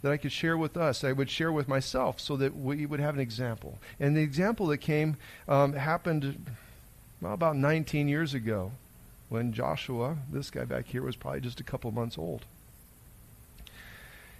that 0.00 0.10
I 0.10 0.16
could 0.16 0.32
share 0.32 0.56
with 0.56 0.78
us? 0.78 1.04
I 1.04 1.12
would 1.12 1.28
share 1.28 1.52
with 1.52 1.68
myself 1.68 2.20
so 2.20 2.38
that 2.38 2.56
we 2.56 2.86
would 2.86 3.00
have 3.00 3.14
an 3.14 3.20
example. 3.20 3.78
And 4.00 4.16
the 4.16 4.22
example 4.22 4.68
that 4.68 4.78
came 4.78 5.18
um, 5.46 5.74
happened 5.74 6.46
well, 7.20 7.34
about 7.34 7.56
19 7.56 8.08
years 8.08 8.32
ago 8.32 8.72
when 9.28 9.52
Joshua, 9.52 10.16
this 10.32 10.50
guy 10.50 10.64
back 10.64 10.86
here, 10.86 11.02
was 11.02 11.16
probably 11.16 11.42
just 11.42 11.60
a 11.60 11.64
couple 11.64 11.90
months 11.90 12.16
old. 12.16 12.46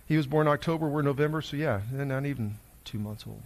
He 0.07 0.17
was 0.17 0.27
born 0.27 0.49
October, 0.49 0.89
we're 0.89 1.03
November, 1.03 1.43
so 1.43 1.59
yeah, 1.59 1.83
not 1.93 2.25
even 2.25 2.57
two 2.89 2.99
months 2.99 3.25
old. 3.27 3.43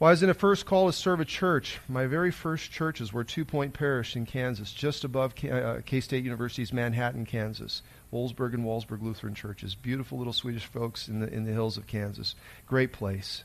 Well, 0.00 0.08
I 0.08 0.10
was 0.10 0.24
in 0.24 0.30
a 0.30 0.34
first 0.34 0.66
call 0.66 0.86
to 0.86 0.92
serve 0.92 1.20
a 1.20 1.24
church. 1.24 1.78
My 1.88 2.06
very 2.06 2.32
first 2.32 2.72
churches 2.72 3.12
were 3.12 3.22
Two 3.22 3.44
Point 3.44 3.74
Parish 3.74 4.16
in 4.16 4.26
Kansas, 4.26 4.72
just 4.72 5.04
above 5.04 5.34
uh, 5.44 5.82
K 5.86 6.00
State 6.00 6.24
University's 6.24 6.72
Manhattan, 6.72 7.24
Kansas. 7.26 7.82
Olsburg 8.12 8.54
and 8.54 8.64
Walsburg 8.64 9.02
Lutheran 9.02 9.34
churches. 9.34 9.74
Beautiful 9.74 10.18
little 10.18 10.32
Swedish 10.32 10.64
folks 10.64 11.08
in 11.08 11.20
the, 11.20 11.32
in 11.32 11.44
the 11.44 11.52
hills 11.52 11.76
of 11.76 11.86
Kansas. 11.86 12.34
Great 12.66 12.92
place. 12.92 13.44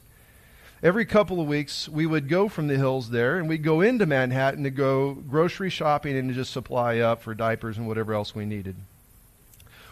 Every 0.82 1.06
couple 1.06 1.42
of 1.42 1.48
weeks, 1.48 1.90
we 1.90 2.06
would 2.06 2.30
go 2.30 2.48
from 2.48 2.68
the 2.68 2.78
hills 2.78 3.10
there 3.10 3.38
and 3.38 3.50
we'd 3.50 3.64
go 3.64 3.82
into 3.82 4.06
Manhattan 4.06 4.64
to 4.64 4.70
go 4.70 5.14
grocery 5.14 5.70
shopping 5.70 6.16
and 6.16 6.30
to 6.30 6.36
just 6.36 6.54
supply 6.54 7.00
up 7.00 7.22
for 7.22 7.34
diapers 7.34 7.78
and 7.78 7.88
whatever 7.88 8.14
else 8.14 8.34
we 8.34 8.46
needed. 8.46 8.76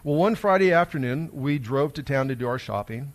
Well, 0.03 0.15
one 0.15 0.36
Friday 0.36 0.72
afternoon, 0.72 1.29
we 1.34 1.60
drove 1.60 1.94
to 1.94 2.03
town 2.03 2.29
to 2.29 2.36
do 2.36 2.48
our 2.48 2.60
shopping 2.60 3.13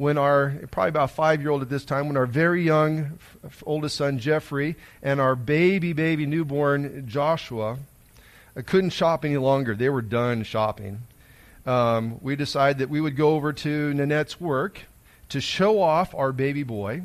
when 0.00 0.16
our, 0.16 0.54
probably 0.70 0.88
about 0.88 1.10
five 1.10 1.42
year 1.42 1.50
old 1.50 1.60
at 1.60 1.68
this 1.68 1.84
time, 1.84 2.08
when 2.08 2.16
our 2.16 2.24
very 2.24 2.62
young 2.62 3.18
oldest 3.64 3.96
son, 3.96 4.18
Jeffrey, 4.18 4.74
and 5.02 5.20
our 5.20 5.36
baby, 5.36 5.92
baby 5.92 6.24
newborn, 6.24 7.06
Joshua, 7.06 7.76
uh, 8.56 8.62
couldn't 8.64 8.90
shop 8.90 9.26
any 9.26 9.36
longer. 9.36 9.74
They 9.74 9.90
were 9.90 10.00
done 10.00 10.42
shopping. 10.42 11.02
Um, 11.66 12.18
we 12.22 12.34
decided 12.34 12.78
that 12.78 12.88
we 12.88 13.02
would 13.02 13.14
go 13.14 13.34
over 13.34 13.52
to 13.52 13.92
Nanette's 13.92 14.40
work 14.40 14.86
to 15.28 15.38
show 15.38 15.82
off 15.82 16.14
our 16.14 16.32
baby 16.32 16.62
boy 16.62 17.02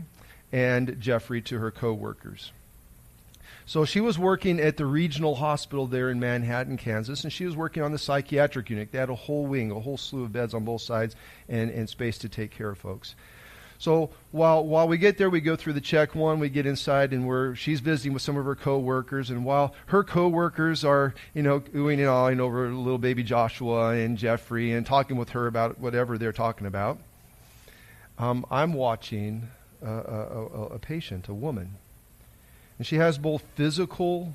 and 0.54 0.98
Jeffrey 0.98 1.42
to 1.42 1.60
her 1.60 1.72
coworkers. 1.72 2.54
So 3.68 3.84
she 3.84 4.00
was 4.00 4.20
working 4.20 4.60
at 4.60 4.78
the 4.78 4.86
regional 4.86 5.36
hospital 5.36 5.88
there 5.88 6.12
in 6.12 6.20
Manhattan, 6.20 6.78
Kansas, 6.78 7.24
and 7.24 7.34
she 7.34 7.46
was 7.46 7.56
working 7.56 7.82
on 7.82 7.92
the 7.92 7.98
psychiatric 7.98 8.70
unit. 8.70 8.92
They 8.92 9.00
had 9.00 9.10
a 9.10 9.16
whole 9.16 9.48
wing, 9.48 9.72
a 9.72 9.80
whole 9.80 9.98
slew 9.98 10.24
of 10.24 10.32
beds 10.32 10.54
on 10.54 10.66
both 10.66 10.82
sides, 10.82 11.16
and, 11.50 11.72
and 11.72 11.90
space 11.90 12.20
to 12.20 12.30
take 12.30 12.52
care 12.52 12.70
of 12.70 12.78
folks. 12.78 13.16
So 13.78 14.12
while 14.32 14.66
while 14.66 14.88
we 14.88 14.98
get 14.98 15.18
there, 15.18 15.30
we 15.30 15.42
go 15.42 15.56
through 15.56 15.74
the 15.74 15.82
check 15.82 16.16
one. 16.16 16.40
We 16.40 16.50
get 16.50 16.66
inside, 16.66 17.12
and 17.12 17.28
we're 17.28 17.56
she's 17.56 17.82
visiting 17.82 18.14
with 18.14 18.22
some 18.22 18.38
of 18.38 18.46
her 18.46 18.56
coworkers. 18.56 19.30
And 19.30 19.44
while 19.44 19.76
her 19.88 20.04
coworkers 20.04 20.86
are 20.86 21.14
you 21.34 21.44
know 21.44 21.60
oohing 21.60 22.00
and 22.00 22.08
awing 22.08 22.40
over 22.40 22.70
little 22.70 22.98
baby 22.98 23.24
Joshua 23.24 23.90
and 23.90 24.18
Jeffrey 24.18 24.72
and 24.72 24.86
talking 24.86 25.18
with 25.18 25.30
her 25.30 25.48
about 25.48 25.80
whatever 25.80 26.18
they're 26.18 26.32
talking 26.32 26.68
about, 26.68 27.00
um, 28.18 28.46
I'm 28.50 28.74
watching 28.74 29.50
a, 29.82 29.92
a, 29.92 30.64
a, 30.74 30.80
patient, 30.80 31.28
a 31.28 31.34
woman, 31.34 31.76
and 32.78 32.86
she 32.86 32.98
has 32.98 33.18
both 33.18 33.44
physical 33.56 34.34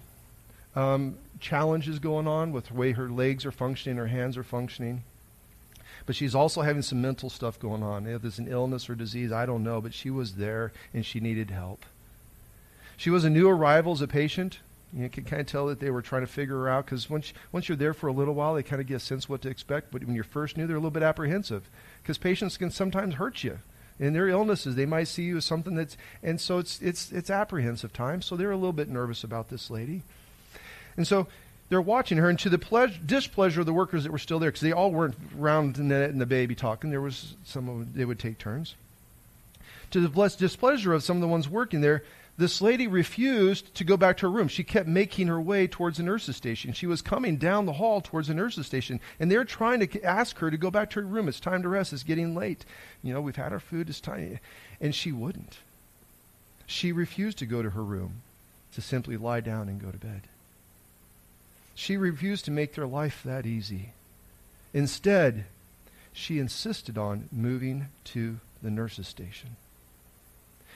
um, 0.74 1.16
challenges 1.40 1.98
going 1.98 2.26
on 2.26 2.52
with 2.52 2.66
the 2.68 2.74
way 2.74 2.92
her 2.92 3.08
legs 3.08 3.44
are 3.44 3.52
functioning, 3.52 3.98
her 3.98 4.06
hands 4.06 4.36
are 4.36 4.42
functioning. 4.42 5.02
But 6.06 6.16
she's 6.16 6.34
also 6.34 6.62
having 6.62 6.82
some 6.82 7.02
mental 7.02 7.28
stuff 7.28 7.58
going 7.58 7.82
on. 7.82 8.06
If 8.06 8.22
there's 8.22 8.38
an 8.38 8.48
illness 8.48 8.88
or 8.88 8.94
disease, 8.94 9.32
I 9.32 9.46
don't 9.46 9.62
know, 9.62 9.80
but 9.80 9.94
she 9.94 10.10
was 10.10 10.34
there 10.34 10.72
and 10.94 11.04
she 11.04 11.20
needed 11.20 11.50
help. 11.50 11.84
She 12.96 13.10
was 13.10 13.24
a 13.24 13.30
new 13.30 13.48
arrival 13.48 13.92
as 13.92 14.00
a 14.00 14.08
patient. 14.08 14.60
You 14.92 15.08
can 15.08 15.24
kind 15.24 15.40
of 15.40 15.46
tell 15.46 15.66
that 15.66 15.78
they 15.78 15.90
were 15.90 16.02
trying 16.02 16.22
to 16.22 16.26
figure 16.26 16.56
her 16.56 16.68
out 16.68 16.86
because 16.86 17.08
once, 17.08 17.32
once 17.52 17.68
you're 17.68 17.76
there 17.76 17.94
for 17.94 18.08
a 18.08 18.12
little 18.12 18.34
while, 18.34 18.54
they 18.54 18.62
kind 18.62 18.80
of 18.80 18.88
get 18.88 18.96
a 18.96 19.00
sense 19.00 19.28
what 19.28 19.42
to 19.42 19.48
expect. 19.48 19.92
But 19.92 20.04
when 20.04 20.14
you're 20.14 20.24
first 20.24 20.56
new, 20.56 20.66
they're 20.66 20.76
a 20.76 20.80
little 20.80 20.90
bit 20.90 21.02
apprehensive 21.02 21.68
because 22.02 22.18
patients 22.18 22.56
can 22.56 22.70
sometimes 22.70 23.14
hurt 23.14 23.44
you 23.44 23.60
in 24.00 24.14
their 24.14 24.28
illnesses. 24.28 24.74
They 24.74 24.86
might 24.86 25.06
see 25.06 25.24
you 25.24 25.36
as 25.36 25.44
something 25.44 25.76
that's, 25.76 25.96
and 26.22 26.40
so 26.40 26.58
it's, 26.58 26.80
it's, 26.80 27.12
it's 27.12 27.30
apprehensive 27.30 27.92
time. 27.92 28.22
So 28.22 28.34
they're 28.34 28.50
a 28.50 28.56
little 28.56 28.72
bit 28.72 28.88
nervous 28.88 29.22
about 29.22 29.50
this 29.50 29.70
lady. 29.70 30.02
And 30.96 31.06
so 31.06 31.28
they're 31.68 31.80
watching 31.80 32.18
her, 32.18 32.28
and 32.28 32.38
to 32.40 32.48
the 32.48 32.92
displeasure 33.06 33.60
of 33.60 33.66
the 33.66 33.72
workers 33.72 34.02
that 34.02 34.10
were 34.10 34.18
still 34.18 34.40
there, 34.40 34.50
because 34.50 34.62
they 34.62 34.72
all 34.72 34.90
weren't 34.90 35.14
around 35.38 35.76
and 35.76 36.20
the 36.20 36.26
baby 36.26 36.56
talking. 36.56 36.90
There 36.90 37.00
was 37.00 37.36
some 37.44 37.68
of 37.68 37.78
them, 37.78 37.92
they 37.94 38.04
would 38.04 38.18
take 38.18 38.38
turns. 38.38 38.74
To 39.92 40.00
the 40.00 40.36
displeasure 40.36 40.92
of 40.92 41.02
some 41.02 41.18
of 41.18 41.20
the 41.20 41.28
ones 41.28 41.48
working 41.48 41.80
there, 41.80 42.02
this 42.40 42.62
lady 42.62 42.86
refused 42.86 43.74
to 43.74 43.84
go 43.84 43.98
back 43.98 44.16
to 44.16 44.22
her 44.26 44.30
room. 44.30 44.48
She 44.48 44.64
kept 44.64 44.88
making 44.88 45.26
her 45.26 45.40
way 45.40 45.66
towards 45.66 45.98
the 45.98 46.02
nurse's 46.02 46.36
station. 46.36 46.72
She 46.72 46.86
was 46.86 47.02
coming 47.02 47.36
down 47.36 47.66
the 47.66 47.74
hall 47.74 48.00
towards 48.00 48.28
the 48.28 48.34
nurse's 48.34 48.66
station, 48.66 48.98
and 49.20 49.30
they're 49.30 49.44
trying 49.44 49.86
to 49.86 50.02
ask 50.02 50.38
her 50.38 50.50
to 50.50 50.56
go 50.56 50.70
back 50.70 50.88
to 50.90 51.00
her 51.00 51.06
room. 51.06 51.28
It's 51.28 51.38
time 51.38 51.62
to 51.62 51.68
rest. 51.68 51.92
It's 51.92 52.02
getting 52.02 52.34
late. 52.34 52.64
You 53.02 53.12
know, 53.12 53.20
we've 53.20 53.36
had 53.36 53.52
our 53.52 53.60
food. 53.60 53.90
It's 53.90 54.00
time. 54.00 54.40
And 54.80 54.94
she 54.94 55.12
wouldn't. 55.12 55.58
She 56.66 56.92
refused 56.92 57.36
to 57.38 57.46
go 57.46 57.62
to 57.62 57.70
her 57.70 57.84
room 57.84 58.22
to 58.74 58.80
simply 58.80 59.18
lie 59.18 59.40
down 59.40 59.68
and 59.68 59.78
go 59.78 59.90
to 59.90 59.98
bed. 59.98 60.22
She 61.74 61.98
refused 61.98 62.46
to 62.46 62.50
make 62.50 62.74
their 62.74 62.86
life 62.86 63.20
that 63.22 63.44
easy. 63.44 63.92
Instead, 64.72 65.44
she 66.14 66.38
insisted 66.38 66.96
on 66.96 67.28
moving 67.30 67.88
to 68.04 68.40
the 68.62 68.70
nurse's 68.70 69.08
station. 69.08 69.56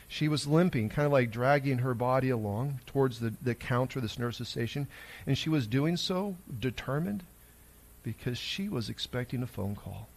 She 0.08 0.28
was 0.28 0.46
limping, 0.46 0.90
kind 0.90 1.06
of 1.06 1.12
like 1.12 1.30
dragging 1.30 1.78
her 1.78 1.94
body 1.94 2.30
along 2.30 2.80
towards 2.86 3.20
the, 3.20 3.34
the 3.42 3.54
counter, 3.54 4.00
this 4.00 4.18
nurse's 4.18 4.48
station, 4.48 4.86
and 5.26 5.36
she 5.36 5.48
was 5.48 5.66
doing 5.66 5.96
so 5.96 6.36
determined 6.60 7.24
because 8.02 8.38
she 8.38 8.68
was 8.68 8.88
expecting 8.88 9.42
a 9.42 9.46
phone 9.46 9.74
call. 9.74 10.08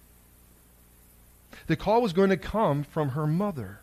The 1.67 1.75
call 1.75 2.01
was 2.01 2.13
going 2.13 2.29
to 2.29 2.37
come 2.37 2.83
from 2.83 3.09
her 3.09 3.25
mother. 3.25 3.79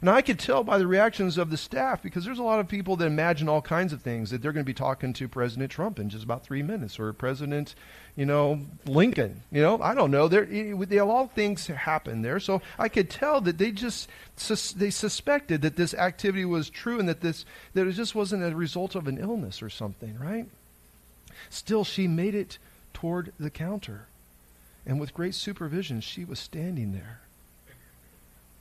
And 0.00 0.08
I 0.08 0.22
could 0.22 0.38
tell 0.38 0.62
by 0.62 0.78
the 0.78 0.86
reactions 0.86 1.38
of 1.38 1.50
the 1.50 1.56
staff 1.56 2.02
because 2.02 2.24
there's 2.24 2.38
a 2.38 2.44
lot 2.44 2.60
of 2.60 2.68
people 2.68 2.94
that 2.96 3.06
imagine 3.06 3.48
all 3.48 3.60
kinds 3.60 3.92
of 3.92 4.00
things 4.00 4.30
that 4.30 4.40
they're 4.40 4.52
going 4.52 4.64
to 4.64 4.68
be 4.68 4.74
talking 4.74 5.12
to 5.14 5.28
President 5.28 5.72
Trump 5.72 5.98
in 5.98 6.08
just 6.08 6.24
about 6.24 6.44
three 6.44 6.62
minutes 6.62 7.00
or 7.00 7.12
President, 7.12 7.74
you 8.14 8.24
know, 8.24 8.60
Lincoln. 8.86 9.42
You 9.50 9.60
know, 9.60 9.80
I 9.82 9.94
don't 9.94 10.12
know. 10.12 10.28
There, 10.28 10.44
they 10.44 10.98
all 11.00 11.26
things 11.26 11.66
happen 11.66 12.22
there. 12.22 12.38
So 12.38 12.62
I 12.78 12.88
could 12.88 13.10
tell 13.10 13.40
that 13.40 13.58
they 13.58 13.72
just 13.72 14.08
sus- 14.36 14.72
they 14.72 14.90
suspected 14.90 15.62
that 15.62 15.76
this 15.76 15.94
activity 15.94 16.44
was 16.44 16.70
true 16.70 17.00
and 17.00 17.08
that 17.08 17.20
this 17.20 17.44
that 17.74 17.86
it 17.86 17.92
just 17.92 18.14
wasn't 18.14 18.44
a 18.44 18.54
result 18.54 18.94
of 18.94 19.08
an 19.08 19.18
illness 19.18 19.62
or 19.62 19.70
something, 19.70 20.16
right? 20.18 20.46
Still, 21.50 21.84
she 21.84 22.06
made 22.06 22.34
it 22.34 22.58
toward 22.92 23.32
the 23.38 23.50
counter, 23.50 24.06
and 24.84 25.00
with 25.00 25.14
great 25.14 25.34
supervision, 25.34 26.00
she 26.00 26.24
was 26.24 26.38
standing 26.38 26.92
there. 26.92 27.20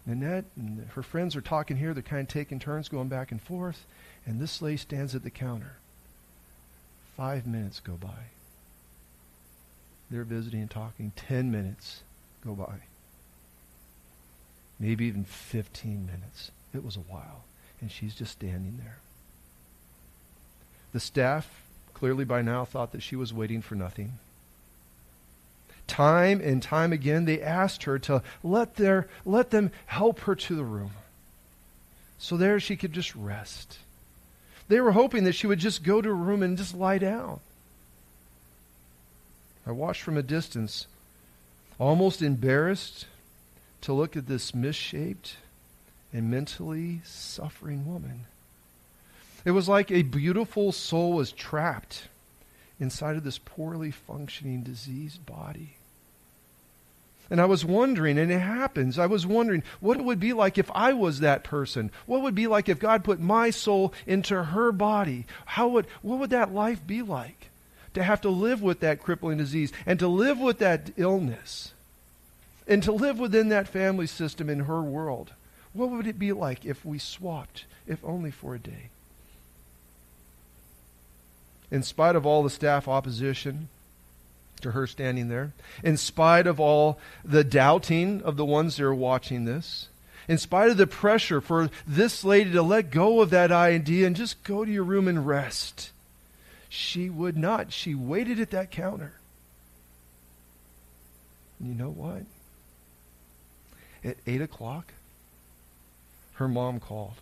Nanette 0.08 0.46
and 0.56 0.88
her 0.96 1.04
friends 1.04 1.36
are 1.36 1.42
talking 1.42 1.76
here. 1.76 1.94
They're 1.94 2.02
kind 2.02 2.22
of 2.22 2.30
taking 2.30 2.60
turns 2.60 2.88
going 2.88 3.10
back 3.10 3.32
and 3.32 3.42
forth. 3.42 3.86
And 4.26 4.40
this 4.40 4.62
lady 4.62 4.78
stands 4.78 5.14
at 5.14 5.24
the 5.24 5.30
counter. 5.30 5.78
Five 7.18 7.46
minutes 7.46 7.82
go 7.82 7.94
by. 7.94 8.32
They're 10.10 10.24
visiting 10.24 10.62
and 10.62 10.72
talking. 10.72 11.12
Ten 11.18 11.52
minutes 11.52 12.04
go 12.46 12.54
by. 12.54 12.76
Maybe 14.80 15.06
even 15.06 15.26
15 15.26 16.06
minutes. 16.06 16.52
It 16.74 16.86
was 16.86 16.96
a 16.96 17.02
while. 17.02 17.44
And 17.82 17.92
she's 17.92 18.16
just 18.16 18.32
standing 18.32 18.80
there. 18.82 19.00
The 20.94 21.00
staff, 21.02 21.64
clearly 21.94 22.24
by 22.24 22.42
now, 22.42 22.64
thought 22.64 22.94
that 22.94 23.04
she 23.04 23.18
was 23.18 23.34
waiting 23.34 23.62
for 23.62 23.76
nothing. 23.76 24.14
Time 25.88 26.42
and 26.42 26.62
time 26.62 26.94
again, 26.94 27.26
they 27.26 27.42
asked 27.42 27.84
her 27.84 27.98
to 28.00 28.22
let, 28.44 28.76
their, 28.76 29.08
let 29.26 29.50
them 29.52 29.72
help 29.86 30.20
her 30.22 30.36
to 30.36 30.56
the 30.56 30.64
room. 30.64 30.92
So 32.18 32.38
there 32.38 32.60
she 32.60 32.76
could 32.76 32.94
just 32.94 33.16
rest. 33.16 33.80
They 34.68 34.82
were 34.82 34.92
hoping 34.92 35.24
that 35.24 35.34
she 35.34 35.48
would 35.48 35.60
just 35.60 35.84
go 35.84 36.02
to 36.02 36.10
a 36.10 36.14
room 36.14 36.44
and 36.44 36.58
just 36.58 36.76
lie 36.76 36.98
down. 36.98 37.40
I 39.66 39.72
watched 39.72 40.02
from 40.02 40.18
a 40.18 40.24
distance, 40.24 40.88
almost 41.80 42.22
embarrassed 42.22 43.06
to 43.82 43.94
look 43.94 44.18
at 44.18 44.28
this 44.28 44.54
misshaped 44.54 45.38
and 46.12 46.30
mentally 46.32 47.02
suffering 47.06 47.86
woman. 47.86 48.26
It 49.46 49.52
was 49.52 49.70
like 49.70 49.92
a 49.92 50.02
beautiful 50.04 50.72
soul 50.72 51.14
was 51.14 51.32
trapped 51.32 52.08
inside 52.80 53.16
of 53.16 53.24
this 53.24 53.38
poorly 53.38 53.92
functioning, 53.92 54.64
diseased 54.64 55.26
body. 55.26 55.77
And 57.30 57.42
I 57.42 57.46
was 57.46 57.66
wondering, 57.66 58.18
and 58.18 58.32
it 58.32 58.40
happens, 58.40 58.98
I 58.98 59.06
was 59.06 59.26
wondering 59.26 59.64
what 59.80 59.98
it 59.98 60.04
would 60.04 60.20
be 60.20 60.34
like 60.34 60.58
if 60.58 60.72
I 60.74 60.94
was 60.94 61.20
that 61.20 61.44
person. 61.44 61.92
What 62.06 62.22
would 62.22 62.36
be 62.36 62.48
like 62.48 62.70
if 62.70 62.80
God 62.80 63.04
put 63.04 63.20
my 63.20 63.50
soul 63.50 63.94
into 64.06 64.42
her 64.42 64.72
body? 64.72 65.26
How 65.46 65.68
would, 65.70 65.88
what 66.02 66.20
would 66.20 66.30
that 66.30 66.54
life 66.54 66.86
be 66.86 67.02
like? 67.02 67.50
To 67.96 68.04
have 68.04 68.22
to 68.22 68.30
live 68.30 68.62
with 68.62 68.80
that 68.82 69.02
crippling 69.02 69.38
disease 69.38 69.74
and 69.86 70.00
to 70.00 70.08
live 70.08 70.40
with 70.40 70.60
that 70.60 70.92
illness 70.98 71.74
and 72.68 72.84
to 72.84 72.92
live 72.92 73.18
within 73.18 73.50
that 73.50 73.68
family 73.68 74.08
system 74.08 74.50
in 74.50 74.62
her 74.62 74.82
world. 74.82 75.34
What 75.74 75.90
would 75.90 76.08
it 76.08 76.20
be 76.20 76.32
like 76.32 76.66
if 76.66 76.86
we 76.86 77.00
swapped, 77.00 77.66
if 77.88 78.04
only 78.04 78.32
for 78.32 78.56
a 78.56 78.60
day? 78.60 78.90
In 81.72 81.84
spite 81.84 82.16
of 82.16 82.26
all 82.26 82.44
the 82.44 82.50
staff 82.50 82.88
opposition, 82.88 83.70
to 84.62 84.72
her 84.72 84.88
standing 84.88 85.30
there, 85.30 85.54
in 85.84 85.98
spite 85.98 86.48
of 86.48 86.60
all 86.60 87.00
the 87.24 87.44
doubting 87.44 88.22
of 88.24 88.38
the 88.38 88.46
ones 88.46 88.78
that 88.78 88.84
are 88.84 88.96
watching 88.96 89.46
this, 89.46 89.90
in 90.28 90.38
spite 90.38 90.70
of 90.70 90.78
the 90.78 90.88
pressure 90.88 91.40
for 91.40 91.70
this 91.86 92.24
lady 92.24 92.52
to 92.52 92.62
let 92.62 92.92
go 92.92 93.22
of 93.22 93.30
that 93.30 93.52
idea 93.52 94.06
and 94.06 94.16
just 94.16 94.44
go 94.44 94.66
to 94.66 94.72
your 94.72 94.84
room 94.84 95.08
and 95.08 95.26
rest, 95.26 95.92
she 96.70 97.10
would 97.10 97.38
not. 97.38 97.72
She 97.72 97.96
waited 97.96 98.40
at 98.40 98.52
that 98.52 98.72
counter. 98.72 99.14
And 101.60 101.70
you 101.70 101.76
know 101.76 101.90
what? 101.90 102.24
At 104.04 104.18
8 104.28 104.42
o'clock, 104.42 104.94
her 106.34 106.48
mom 106.48 106.80
called. 106.80 107.16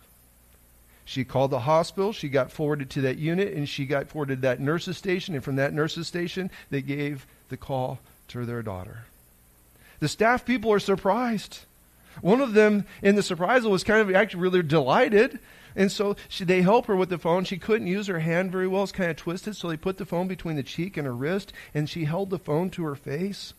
She 1.08 1.24
called 1.24 1.52
the 1.52 1.60
hospital. 1.60 2.12
She 2.12 2.28
got 2.28 2.50
forwarded 2.50 2.90
to 2.90 3.00
that 3.02 3.16
unit, 3.16 3.54
and 3.54 3.68
she 3.68 3.86
got 3.86 4.08
forwarded 4.08 4.38
to 4.38 4.48
that 4.48 4.60
nurse's 4.60 4.98
station. 4.98 5.36
And 5.36 5.44
from 5.44 5.54
that 5.54 5.72
nurse's 5.72 6.08
station, 6.08 6.50
they 6.68 6.82
gave 6.82 7.26
the 7.48 7.56
call 7.56 8.00
to 8.28 8.44
their 8.44 8.60
daughter. 8.60 9.04
The 10.00 10.08
staff 10.08 10.44
people 10.44 10.72
are 10.72 10.80
surprised. 10.80 11.60
One 12.22 12.40
of 12.40 12.54
them 12.54 12.86
in 13.02 13.14
the 13.14 13.22
surprisal 13.22 13.70
was 13.70 13.84
kind 13.84 14.00
of 14.00 14.14
actually 14.14 14.42
really 14.42 14.62
delighted. 14.64 15.38
And 15.76 15.92
so 15.92 16.16
she, 16.28 16.44
they 16.44 16.62
help 16.62 16.86
her 16.86 16.96
with 16.96 17.10
the 17.10 17.18
phone. 17.18 17.44
She 17.44 17.56
couldn't 17.56 17.86
use 17.86 18.08
her 18.08 18.18
hand 18.18 18.50
very 18.50 18.66
well. 18.66 18.82
It's 18.82 18.90
kind 18.90 19.10
of 19.10 19.16
twisted. 19.16 19.54
So 19.54 19.68
they 19.68 19.76
put 19.76 19.98
the 19.98 20.04
phone 20.04 20.26
between 20.26 20.56
the 20.56 20.64
cheek 20.64 20.96
and 20.96 21.06
her 21.06 21.14
wrist, 21.14 21.52
and 21.72 21.88
she 21.88 22.06
held 22.06 22.30
the 22.30 22.38
phone 22.38 22.68
to 22.70 22.84
her 22.84 22.96
face. 22.96 23.54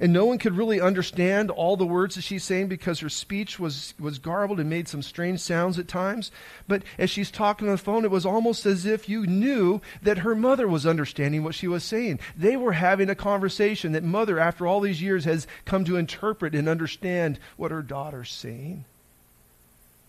And 0.00 0.14
no 0.14 0.24
one 0.24 0.38
could 0.38 0.56
really 0.56 0.80
understand 0.80 1.50
all 1.50 1.76
the 1.76 1.86
words 1.86 2.14
that 2.14 2.22
she's 2.22 2.42
saying 2.42 2.68
because 2.68 3.00
her 3.00 3.10
speech 3.10 3.60
was, 3.60 3.92
was 4.00 4.18
garbled 4.18 4.58
and 4.58 4.70
made 4.70 4.88
some 4.88 5.02
strange 5.02 5.40
sounds 5.40 5.78
at 5.78 5.88
times. 5.88 6.32
But 6.66 6.82
as 6.96 7.10
she's 7.10 7.30
talking 7.30 7.68
on 7.68 7.72
the 7.72 7.78
phone, 7.78 8.06
it 8.06 8.10
was 8.10 8.24
almost 8.24 8.64
as 8.64 8.86
if 8.86 9.10
you 9.10 9.26
knew 9.26 9.82
that 10.02 10.18
her 10.18 10.34
mother 10.34 10.66
was 10.66 10.86
understanding 10.86 11.44
what 11.44 11.54
she 11.54 11.68
was 11.68 11.84
saying. 11.84 12.18
They 12.34 12.56
were 12.56 12.72
having 12.72 13.10
a 13.10 13.14
conversation 13.14 13.92
that 13.92 14.02
mother, 14.02 14.38
after 14.38 14.66
all 14.66 14.80
these 14.80 15.02
years, 15.02 15.26
has 15.26 15.46
come 15.66 15.84
to 15.84 15.96
interpret 15.96 16.54
and 16.54 16.66
understand 16.66 17.38
what 17.58 17.70
her 17.70 17.82
daughter's 17.82 18.32
saying. 18.32 18.86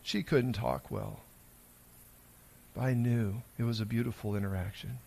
She 0.03 0.24
couldn't 0.24 0.53
talk 0.53 0.89
well. 0.89 1.19
But 2.74 2.81
I 2.81 2.93
knew 2.93 3.41
it 3.60 3.63
was 3.63 3.81
a 3.81 3.86
beautiful 3.86 4.38
interaction. 4.38 5.00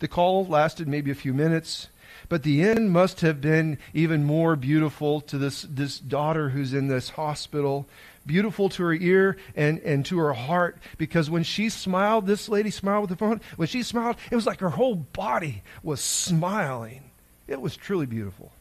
The 0.00 0.08
call 0.08 0.46
lasted 0.46 0.88
maybe 0.88 1.10
a 1.10 1.16
few 1.16 1.34
minutes, 1.34 1.88
but 2.28 2.42
the 2.42 2.62
end 2.62 2.90
must 2.90 3.20
have 3.20 3.40
been 3.40 3.78
even 3.94 4.24
more 4.24 4.56
beautiful 4.56 5.20
to 5.22 5.38
this, 5.38 5.62
this 5.62 5.98
daughter 5.98 6.50
who's 6.50 6.72
in 6.72 6.88
this 6.88 7.10
hospital. 7.10 7.88
Beautiful 8.26 8.68
to 8.70 8.82
her 8.82 8.92
ear 8.92 9.36
and, 9.56 9.78
and 9.80 10.04
to 10.06 10.18
her 10.18 10.34
heart 10.34 10.78
because 10.98 11.30
when 11.30 11.42
she 11.42 11.70
smiled, 11.70 12.26
this 12.26 12.48
lady 12.48 12.70
smiled 12.70 13.02
with 13.02 13.10
the 13.10 13.16
phone, 13.16 13.40
when 13.56 13.68
she 13.68 13.82
smiled, 13.82 14.16
it 14.30 14.34
was 14.34 14.46
like 14.46 14.60
her 14.60 14.70
whole 14.70 14.96
body 14.96 15.62
was 15.82 16.00
smiling. 16.00 17.10
It 17.46 17.60
was 17.60 17.76
truly 17.76 18.04
beautiful. 18.04 18.52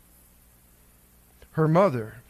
Her 1.51 1.67
mother, 1.67 2.21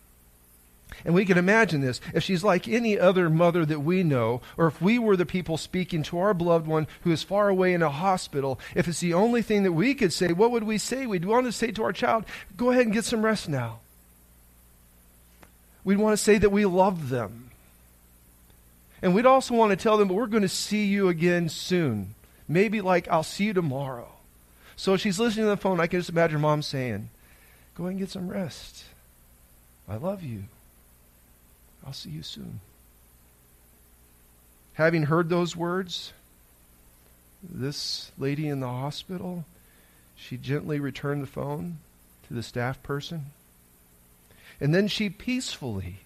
and 1.06 1.14
we 1.14 1.26
can 1.26 1.38
imagine 1.38 1.82
this. 1.82 2.02
If 2.14 2.24
she's 2.24 2.44
like 2.44 2.68
any 2.68 3.00
other 3.00 3.30
mother 3.30 3.66
that 3.66 3.82
we 3.82 4.04
know, 4.04 4.42
or 4.58 4.68
if 4.68 4.82
we 4.82 5.00
were 5.00 5.16
the 5.16 5.26
people 5.26 5.58
speaking 5.58 6.04
to 6.04 6.20
our 6.20 6.34
beloved 6.34 6.68
one 6.68 6.88
who 7.02 7.12
is 7.12 7.24
far 7.24 7.50
away 7.50 7.74
in 7.74 7.82
a 7.82 7.90
hospital, 7.90 8.60
if 8.76 8.88
it's 8.88 9.00
the 9.00 9.14
only 9.14 9.42
thing 9.42 9.64
that 9.64 9.74
we 9.74 9.94
could 9.94 10.14
say, 10.14 10.34
what 10.34 10.52
would 10.52 10.64
we 10.64 10.78
say? 10.78 11.06
We'd 11.06 11.26
want 11.26 11.46
to 11.46 11.52
say 11.52 11.72
to 11.72 11.84
our 11.84 11.94
child, 11.94 12.26
go 12.56 12.72
ahead 12.72 12.86
and 12.86 12.94
get 12.94 13.06
some 13.06 13.24
rest 13.24 13.50
now. 13.50 13.80
We'd 15.84 16.00
want 16.00 16.18
to 16.18 16.24
say 16.24 16.38
that 16.38 16.50
we 16.50 16.66
love 16.66 17.10
them. 17.10 17.52
And 19.02 19.14
we'd 19.14 19.26
also 19.26 19.54
want 19.54 19.70
to 19.70 19.76
tell 19.76 19.98
them, 19.98 20.08
but 20.08 20.16
we're 20.16 20.28
going 20.28 20.42
to 20.42 20.50
see 20.50 20.86
you 20.86 21.08
again 21.08 21.50
soon. 21.50 22.16
Maybe 22.48 22.82
like, 22.82 23.08
I'll 23.10 23.24
see 23.24 23.46
you 23.46 23.54
tomorrow. 23.54 24.10
So 24.76 24.94
if 24.94 25.02
she's 25.02 25.20
listening 25.20 25.46
to 25.46 25.50
the 25.50 25.58
phone. 25.58 25.80
I 25.80 25.88
can 25.88 26.00
just 26.00 26.10
imagine 26.10 26.42
mom 26.42 26.62
saying, 26.62 27.10
go 27.76 27.84
ahead 27.84 27.92
and 27.92 28.00
get 28.00 28.10
some 28.10 28.28
rest. 28.28 28.84
I 29.88 29.96
love 29.96 30.24
you. 30.24 30.44
I'll 31.88 31.94
see 31.94 32.10
you 32.10 32.22
soon. 32.22 32.60
Having 34.74 35.04
heard 35.04 35.30
those 35.30 35.56
words, 35.56 36.12
this 37.42 38.12
lady 38.18 38.50
in 38.50 38.60
the 38.60 38.68
hospital, 38.68 39.46
she 40.14 40.36
gently 40.36 40.82
returned 40.82 41.24
the 41.24 41.28
phone 41.28 41.78
to 42.28 42.34
the 42.34 42.44
staff 42.44 42.84
person. 42.84 43.28
And 44.60 44.76
then 44.76 44.90
she 44.90 45.10
peacefully 45.10 46.00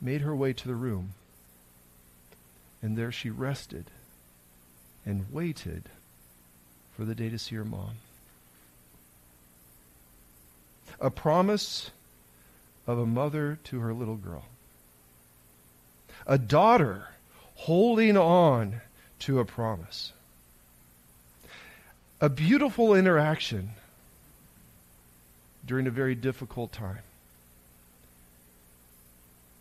made 0.00 0.20
her 0.20 0.36
way 0.36 0.52
to 0.52 0.68
the 0.68 0.76
room. 0.76 1.14
And 2.80 2.96
there 2.96 3.10
she 3.10 3.28
rested 3.28 3.86
and 5.04 5.26
waited 5.32 5.82
for 6.96 7.04
the 7.04 7.16
day 7.16 7.28
to 7.28 7.40
see 7.40 7.56
her 7.56 7.64
mom. 7.64 7.96
A 11.00 11.10
promise 11.10 11.90
of 12.86 13.00
a 13.00 13.06
mother 13.06 13.58
to 13.64 13.80
her 13.80 13.92
little 13.92 14.16
girl 14.16 14.44
a 16.26 16.38
daughter 16.38 17.08
holding 17.54 18.16
on 18.16 18.80
to 19.20 19.38
a 19.38 19.44
promise. 19.44 20.12
A 22.20 22.28
beautiful 22.28 22.94
interaction 22.94 23.70
during 25.66 25.86
a 25.86 25.90
very 25.90 26.14
difficult 26.14 26.72
time. 26.72 26.98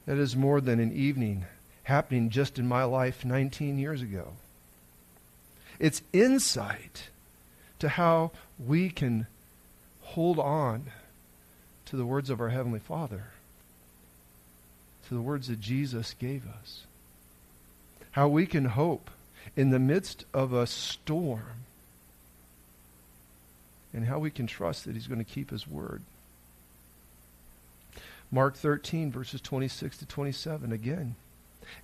That 0.06 0.18
is 0.18 0.36
more 0.36 0.60
than 0.60 0.80
an 0.80 0.92
evening 0.92 1.46
happening 1.84 2.30
just 2.30 2.58
in 2.58 2.68
my 2.68 2.84
life 2.84 3.24
19 3.24 3.78
years 3.78 4.01
ago. 4.01 4.34
It's 5.78 6.01
insight 6.12 7.10
to 7.80 7.89
how 7.89 8.32
we 8.58 8.89
can 8.89 9.28
hold 10.01 10.39
on 10.39 10.88
to 11.86 11.96
the 11.96 12.06
words 12.06 12.30
of 12.30 12.42
our 12.42 12.50
Heavenly 12.50 12.80
Father 12.80 13.25
to 15.10 15.16
the 15.16 15.22
words 15.22 15.48
that 15.48 15.60
Jesus 15.60 16.13
gave 16.20 16.44
us. 16.48 16.84
How 18.12 18.28
we 18.28 18.46
can 18.46 18.66
hope 18.66 19.10
in 19.56 19.72
the 19.72 19.80
midst 19.80 20.24
of 20.36 20.54
a 20.54 20.68
storm. 20.68 21.66
And 23.92 24.06
how 24.06 24.20
we 24.20 24.30
can 24.30 24.46
trust 24.46 24.86
that 24.86 24.94
He's 24.94 25.08
going 25.08 25.24
to 25.24 25.25
keep 25.25 25.50
His 25.50 25.68
word. 25.68 26.04
Mark 28.32 28.56
13, 28.56 29.12
verses 29.12 29.42
26 29.42 29.98
to 29.98 30.06
27, 30.06 30.72
again. 30.72 31.16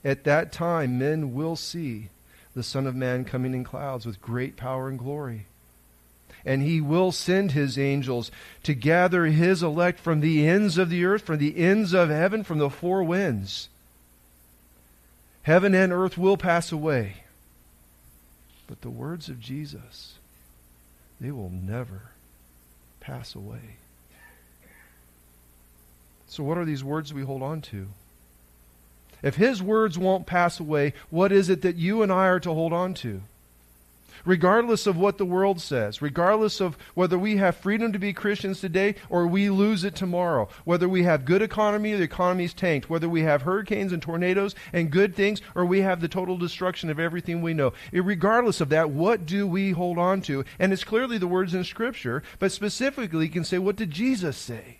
At 0.03 0.23
that 0.25 0.51
time, 0.51 0.99
men 0.99 1.33
will 1.33 1.55
see 1.55 2.09
the 2.53 2.61
Son 2.61 2.85
of 2.85 2.95
Man 2.95 3.25
coming 3.25 3.55
in 3.55 3.63
clouds 3.63 4.05
with 4.05 4.21
great 4.21 4.55
power 4.55 4.87
and 4.87 4.99
glory 4.99 5.47
and 6.45 6.61
he 6.61 6.79
will 6.79 7.11
send 7.11 7.51
his 7.51 7.77
angels 7.77 8.29
to 8.63 8.75
gather 8.75 9.25
his 9.25 9.63
elect 9.63 9.99
from 9.99 10.21
the 10.21 10.47
ends 10.47 10.77
of 10.77 10.89
the 10.89 11.03
earth, 11.03 11.23
from 11.23 11.39
the 11.39 11.57
ends 11.57 11.93
of 11.93 12.09
heaven, 12.09 12.43
from 12.43 12.59
the 12.59 12.69
four 12.69 13.03
winds. 13.03 13.69
Heaven 15.43 15.73
and 15.73 15.91
earth 15.91 16.17
will 16.17 16.37
pass 16.37 16.71
away, 16.71 17.23
but 18.67 18.81
the 18.81 18.89
words 18.89 19.29
of 19.29 19.39
Jesus, 19.39 20.19
they 21.19 21.31
will 21.31 21.49
never 21.51 22.11
pass 22.99 23.35
away. 23.35 23.77
So, 26.27 26.43
what 26.43 26.57
are 26.57 26.65
these 26.65 26.83
words 26.83 27.13
we 27.13 27.21
hold 27.21 27.41
on 27.41 27.61
to? 27.61 27.87
If 29.21 29.35
his 29.35 29.61
words 29.61 29.97
won't 29.97 30.25
pass 30.25 30.59
away, 30.59 30.93
what 31.09 31.31
is 31.31 31.49
it 31.49 31.61
that 31.61 31.77
you 31.77 32.03
and 32.03 32.11
I 32.11 32.27
are 32.27 32.39
to 32.41 32.53
hold 32.53 32.73
on 32.73 32.93
to? 32.95 33.21
Regardless 34.23 34.87
of 34.87 34.97
what 34.97 35.17
the 35.17 35.25
world 35.25 35.59
says, 35.59 36.01
regardless 36.01 36.61
of 36.61 36.77
whether 36.93 37.17
we 37.17 37.37
have 37.37 37.55
freedom 37.55 37.91
to 37.91 37.99
be 37.99 38.13
Christians 38.13 38.61
today 38.61 38.95
or 39.09 39.27
we 39.27 39.49
lose 39.49 39.83
it 39.83 39.95
tomorrow, 39.95 40.47
whether 40.63 40.87
we 40.87 41.03
have 41.03 41.25
good 41.25 41.41
economy 41.41 41.93
or 41.93 41.97
the 41.97 42.03
economy's 42.03 42.53
tanked, 42.53 42.89
whether 42.89 43.09
we 43.09 43.21
have 43.21 43.41
hurricanes 43.41 43.91
and 43.91 44.01
tornadoes 44.01 44.55
and 44.71 44.91
good 44.91 45.15
things 45.15 45.41
or 45.55 45.65
we 45.65 45.81
have 45.81 46.01
the 46.01 46.07
total 46.07 46.37
destruction 46.37 46.89
of 46.89 46.99
everything 46.99 47.41
we 47.41 47.53
know. 47.53 47.73
Regardless 47.91 48.61
of 48.61 48.69
that, 48.69 48.89
what 48.89 49.25
do 49.25 49.45
we 49.47 49.71
hold 49.71 49.97
on 49.97 50.21
to? 50.21 50.45
And 50.59 50.71
it's 50.71 50.83
clearly 50.83 51.17
the 51.17 51.27
words 51.27 51.53
in 51.53 51.63
Scripture, 51.63 52.23
but 52.39 52.51
specifically 52.51 53.25
you 53.25 53.31
can 53.31 53.43
say, 53.43 53.57
what 53.57 53.75
did 53.75 53.91
Jesus 53.91 54.37
say? 54.37 54.79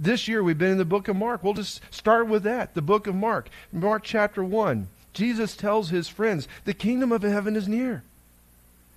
This 0.00 0.26
year 0.26 0.42
we've 0.42 0.58
been 0.58 0.72
in 0.72 0.78
the 0.78 0.84
book 0.84 1.06
of 1.06 1.14
Mark. 1.14 1.44
We'll 1.44 1.54
just 1.54 1.80
start 1.92 2.26
with 2.26 2.42
that, 2.42 2.74
the 2.74 2.82
book 2.82 3.06
of 3.06 3.14
Mark. 3.14 3.48
Mark 3.72 4.02
chapter 4.02 4.42
1. 4.42 4.88
Jesus 5.12 5.56
tells 5.56 5.90
his 5.90 6.08
friends, 6.08 6.48
the 6.64 6.74
kingdom 6.74 7.12
of 7.12 7.22
heaven 7.22 7.56
is 7.56 7.68
near. 7.68 8.02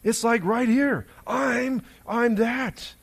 It's 0.03 0.23
like 0.23 0.43
right 0.43 0.69
here. 0.69 1.05
I'm 1.25 1.81
I'm 2.07 2.35
that. 2.35 2.93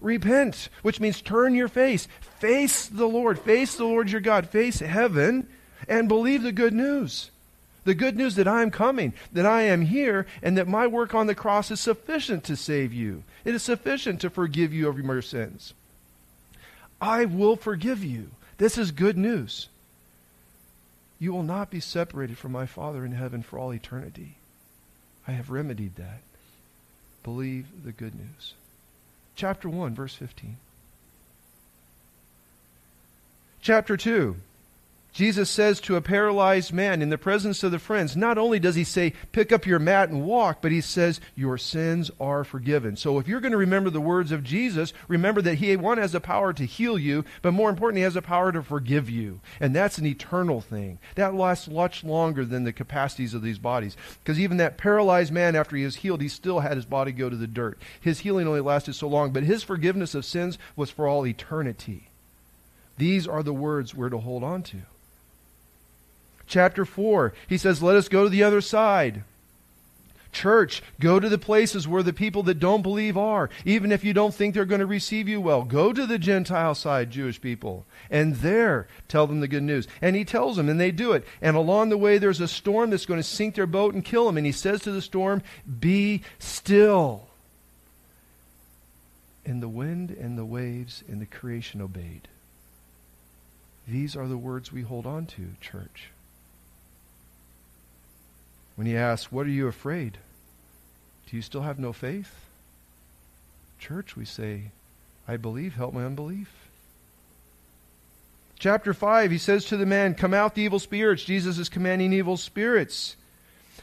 Repent, 0.00 0.68
which 0.82 1.00
means 1.00 1.20
turn 1.20 1.54
your 1.54 1.68
face. 1.68 2.06
Face 2.20 2.86
the 2.86 3.06
Lord. 3.08 3.38
Face 3.40 3.74
the 3.74 3.84
Lord 3.84 4.10
your 4.10 4.20
God. 4.20 4.48
Face 4.48 4.78
heaven 4.78 5.48
and 5.88 6.06
believe 6.06 6.42
the 6.42 6.52
good 6.52 6.74
news. 6.74 7.30
The 7.84 7.94
good 7.94 8.16
news 8.16 8.34
that 8.34 8.46
I 8.46 8.60
am 8.60 8.70
coming, 8.70 9.14
that 9.32 9.46
I 9.46 9.62
am 9.62 9.80
here, 9.80 10.26
and 10.42 10.58
that 10.58 10.68
my 10.68 10.86
work 10.86 11.14
on 11.14 11.26
the 11.26 11.34
cross 11.34 11.70
is 11.70 11.80
sufficient 11.80 12.44
to 12.44 12.54
save 12.54 12.92
you. 12.92 13.22
It 13.46 13.54
is 13.54 13.62
sufficient 13.62 14.20
to 14.20 14.30
forgive 14.30 14.74
you 14.74 14.88
of 14.88 14.98
your 14.98 15.22
sins. 15.22 15.72
I 17.00 17.24
will 17.24 17.56
forgive 17.56 18.04
you. 18.04 18.30
This 18.58 18.76
is 18.76 18.90
good 18.90 19.16
news. 19.16 19.68
You 21.18 21.32
will 21.32 21.42
not 21.42 21.70
be 21.70 21.80
separated 21.80 22.38
from 22.38 22.52
my 22.52 22.66
Father 22.66 23.04
in 23.04 23.12
heaven 23.12 23.42
for 23.42 23.58
all 23.58 23.74
eternity. 23.74 24.36
I 25.26 25.32
have 25.32 25.50
remedied 25.50 25.96
that. 25.96 26.20
Believe 27.22 27.84
the 27.84 27.92
good 27.92 28.14
news. 28.14 28.54
Chapter 29.34 29.68
1, 29.68 29.94
verse 29.94 30.14
15. 30.14 30.56
Chapter 33.60 33.96
2, 33.96 34.36
Jesus 35.12 35.50
says 35.50 35.80
to 35.80 35.96
a 35.96 36.00
paralyzed 36.00 36.72
man 36.72 37.02
in 37.02 37.08
the 37.08 37.18
presence 37.18 37.64
of 37.64 37.72
the 37.72 37.78
friends, 37.80 38.16
not 38.16 38.38
only 38.38 38.60
does 38.60 38.76
he 38.76 38.84
say, 38.84 39.14
pick 39.32 39.50
up 39.50 39.66
your 39.66 39.80
mat 39.80 40.10
and 40.10 40.24
walk, 40.24 40.62
but 40.62 40.70
he 40.70 40.80
says, 40.80 41.20
your 41.34 41.58
sins 41.58 42.10
are 42.20 42.44
forgiven. 42.44 42.96
So 42.96 43.18
if 43.18 43.26
you're 43.26 43.40
going 43.40 43.52
to 43.52 43.58
remember 43.58 43.90
the 43.90 44.00
words 44.00 44.30
of 44.30 44.44
Jesus, 44.44 44.92
remember 45.08 45.42
that 45.42 45.56
he, 45.56 45.74
one, 45.74 45.98
has 45.98 46.12
the 46.12 46.20
power 46.20 46.52
to 46.52 46.64
heal 46.64 46.98
you, 46.98 47.24
but 47.42 47.52
more 47.52 47.70
importantly, 47.70 48.02
he 48.02 48.04
has 48.04 48.14
the 48.14 48.22
power 48.22 48.52
to 48.52 48.62
forgive 48.62 49.10
you. 49.10 49.40
And 49.58 49.74
that's 49.74 49.98
an 49.98 50.06
eternal 50.06 50.60
thing. 50.60 51.00
That 51.16 51.34
lasts 51.34 51.68
much 51.68 52.04
longer 52.04 52.44
than 52.44 52.62
the 52.62 52.72
capacities 52.72 53.34
of 53.34 53.42
these 53.42 53.58
bodies. 53.58 53.96
Because 54.22 54.38
even 54.38 54.58
that 54.58 54.78
paralyzed 54.78 55.32
man, 55.32 55.56
after 55.56 55.74
he 55.74 55.84
was 55.84 55.96
healed, 55.96 56.20
he 56.20 56.28
still 56.28 56.60
had 56.60 56.76
his 56.76 56.86
body 56.86 57.10
go 57.10 57.28
to 57.28 57.36
the 57.36 57.48
dirt. 57.48 57.80
His 58.00 58.20
healing 58.20 58.46
only 58.46 58.60
lasted 58.60 58.92
so 58.92 59.08
long, 59.08 59.32
but 59.32 59.42
his 59.42 59.64
forgiveness 59.64 60.14
of 60.14 60.24
sins 60.24 60.58
was 60.76 60.90
for 60.90 61.08
all 61.08 61.26
eternity. 61.26 62.08
These 62.98 63.26
are 63.26 63.42
the 63.42 63.54
words 63.54 63.94
we're 63.94 64.10
to 64.10 64.18
hold 64.18 64.44
on 64.44 64.62
to 64.64 64.82
chapter 66.48 66.84
4. 66.84 67.32
He 67.46 67.58
says, 67.58 67.82
Let 67.82 67.96
us 67.96 68.08
go 68.08 68.24
to 68.24 68.30
the 68.30 68.42
other 68.42 68.60
side. 68.60 69.22
Church, 70.30 70.82
go 71.00 71.18
to 71.18 71.28
the 71.28 71.38
places 71.38 71.88
where 71.88 72.02
the 72.02 72.12
people 72.12 72.42
that 72.44 72.58
don't 72.58 72.82
believe 72.82 73.16
are. 73.16 73.48
Even 73.64 73.90
if 73.90 74.04
you 74.04 74.12
don't 74.12 74.34
think 74.34 74.54
they're 74.54 74.64
going 74.64 74.80
to 74.80 74.86
receive 74.86 75.26
you 75.28 75.40
well, 75.40 75.62
go 75.62 75.92
to 75.92 76.06
the 76.06 76.18
Gentile 76.18 76.74
side, 76.74 77.10
Jewish 77.10 77.40
people, 77.40 77.86
and 78.10 78.36
there 78.36 78.86
tell 79.08 79.26
them 79.26 79.40
the 79.40 79.48
good 79.48 79.62
news. 79.62 79.88
And 80.02 80.14
he 80.14 80.24
tells 80.24 80.56
them, 80.56 80.68
and 80.68 80.78
they 80.78 80.90
do 80.90 81.12
it. 81.12 81.24
And 81.40 81.56
along 81.56 81.88
the 81.88 81.98
way, 81.98 82.18
there's 82.18 82.40
a 82.40 82.48
storm 82.48 82.90
that's 82.90 83.06
going 83.06 83.18
to 83.20 83.24
sink 83.24 83.54
their 83.54 83.66
boat 83.66 83.94
and 83.94 84.04
kill 84.04 84.26
them. 84.26 84.36
And 84.36 84.46
he 84.46 84.52
says 84.52 84.82
to 84.82 84.92
the 84.92 85.02
storm, 85.02 85.42
Be 85.80 86.22
still. 86.38 87.28
And 89.46 89.62
the 89.62 89.68
wind 89.68 90.10
and 90.10 90.36
the 90.36 90.44
waves 90.44 91.02
and 91.08 91.22
the 91.22 91.26
creation 91.26 91.80
obeyed. 91.80 92.28
These 93.86 94.14
are 94.14 94.28
the 94.28 94.36
words 94.36 94.70
we 94.70 94.82
hold 94.82 95.06
on 95.06 95.24
to, 95.26 95.54
church 95.62 96.10
when 98.78 98.86
he 98.86 98.96
asks, 98.96 99.32
What 99.32 99.44
are 99.44 99.50
you 99.50 99.66
afraid? 99.66 100.18
Do 101.28 101.34
you 101.34 101.42
still 101.42 101.62
have 101.62 101.80
no 101.80 101.92
faith? 101.92 102.32
Church, 103.80 104.14
we 104.14 104.24
say, 104.24 104.70
I 105.26 105.36
believe, 105.36 105.74
help 105.74 105.94
my 105.94 106.04
unbelief. 106.04 106.48
Chapter 108.56 108.94
5, 108.94 109.32
he 109.32 109.38
says 109.38 109.64
to 109.64 109.76
the 109.76 109.84
man, 109.84 110.14
Come 110.14 110.32
out, 110.32 110.54
the 110.54 110.62
evil 110.62 110.78
spirits. 110.78 111.24
Jesus 111.24 111.58
is 111.58 111.68
commanding 111.68 112.12
evil 112.12 112.36
spirits. 112.36 113.16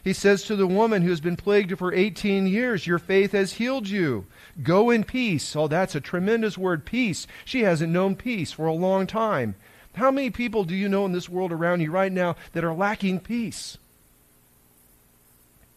He 0.01 0.13
says 0.13 0.43
to 0.43 0.55
the 0.55 0.65
woman 0.65 1.01
who 1.01 1.09
has 1.09 1.19
been 1.19 1.35
plagued 1.35 1.77
for 1.77 1.93
18 1.93 2.47
years, 2.47 2.87
Your 2.87 2.99
faith 2.99 3.33
has 3.33 3.51
healed 3.51 3.89
you. 3.89 4.25
Go 4.63 4.91
in 4.91 5.03
peace. 5.03 5.57
Oh, 5.57 5.67
that's 5.67 5.95
a 5.95 5.99
tremendous 5.99 6.57
word, 6.57 6.85
peace. 6.85 7.27
She 7.43 7.63
hasn't 7.63 7.91
known 7.91 8.15
peace 8.15 8.53
for 8.53 8.65
a 8.65 8.73
long 8.73 9.07
time. 9.07 9.55
How 9.95 10.09
many 10.09 10.29
people 10.29 10.63
do 10.63 10.73
you 10.73 10.87
know 10.87 11.05
in 11.05 11.11
this 11.11 11.27
world 11.27 11.51
around 11.51 11.81
you 11.81 11.91
right 11.91 12.13
now 12.13 12.37
that 12.53 12.63
are 12.63 12.73
lacking 12.73 13.19
peace? 13.19 13.77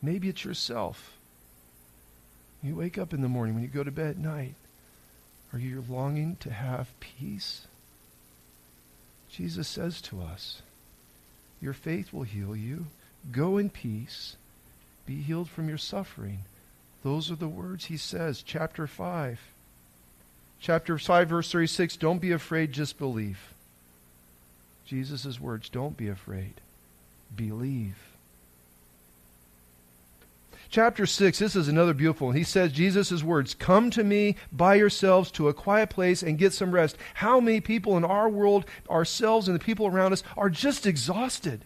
Maybe 0.03 0.29
it's 0.29 0.45
yourself. 0.45 1.17
You 2.63 2.77
wake 2.77 2.99
up 2.99 3.13
in 3.13 3.23
the 3.23 3.29
morning, 3.29 3.55
when 3.55 3.63
you 3.63 3.69
go 3.69 3.85
to 3.85 3.91
bed 3.91 4.11
at 4.11 4.19
night, 4.19 4.55
are 5.53 5.59
you 5.59 5.85
longing 5.89 6.37
to 6.41 6.53
have 6.53 6.99
peace? 7.01 7.67
Jesus 9.31 9.69
says 9.69 10.01
to 10.03 10.21
us, 10.21 10.63
Your 11.61 11.73
faith 11.73 12.13
will 12.13 12.25
heal 12.25 12.55
you. 12.55 12.87
Go 13.31 13.59
in 13.59 13.71
peace. 13.71 14.37
Be 15.07 15.23
healed 15.23 15.49
from 15.49 15.69
your 15.69 15.79
suffering. 15.79 16.41
Those 17.03 17.31
are 17.31 17.37
the 17.37 17.49
words 17.49 17.87
he 17.87 17.97
says, 17.97 18.43
chapter 18.43 18.87
5. 18.87 19.41
Chapter 20.61 20.99
5, 20.99 21.29
verse 21.29 21.53
36 21.53 21.97
Don't 21.97 22.21
be 22.21 22.33
afraid, 22.33 22.73
just 22.73 22.99
believe. 22.99 23.39
Jesus' 24.85 25.41
words, 25.41 25.69
don't 25.69 25.97
be 25.97 26.09
afraid. 26.09 26.55
Believe. 27.35 27.97
Chapter 30.71 31.07
6, 31.07 31.39
this 31.39 31.57
is 31.57 31.69
another 31.69 31.95
beautiful 31.95 32.27
one. 32.27 32.37
He 32.37 32.45
says, 32.45 32.73
Jesus' 32.73 33.23
words, 33.23 33.55
Come 33.55 33.91
to 33.91 34.05
me 34.05 34.37
by 34.53 34.75
yourselves 34.75 35.31
to 35.33 35.49
a 35.49 35.55
quiet 35.55 35.89
place 35.89 36.23
and 36.23 36.37
get 36.37 36.53
some 36.53 36.73
rest. 36.73 36.99
How 37.15 37.41
many 37.41 37.61
people 37.61 37.97
in 37.97 38.05
our 38.05 38.29
world, 38.29 38.67
ourselves 38.91 39.49
and 39.49 39.59
the 39.59 39.65
people 39.65 39.87
around 39.87 40.13
us, 40.13 40.23
are 40.37 40.51
just 40.51 40.87
exhausted? 40.87 41.65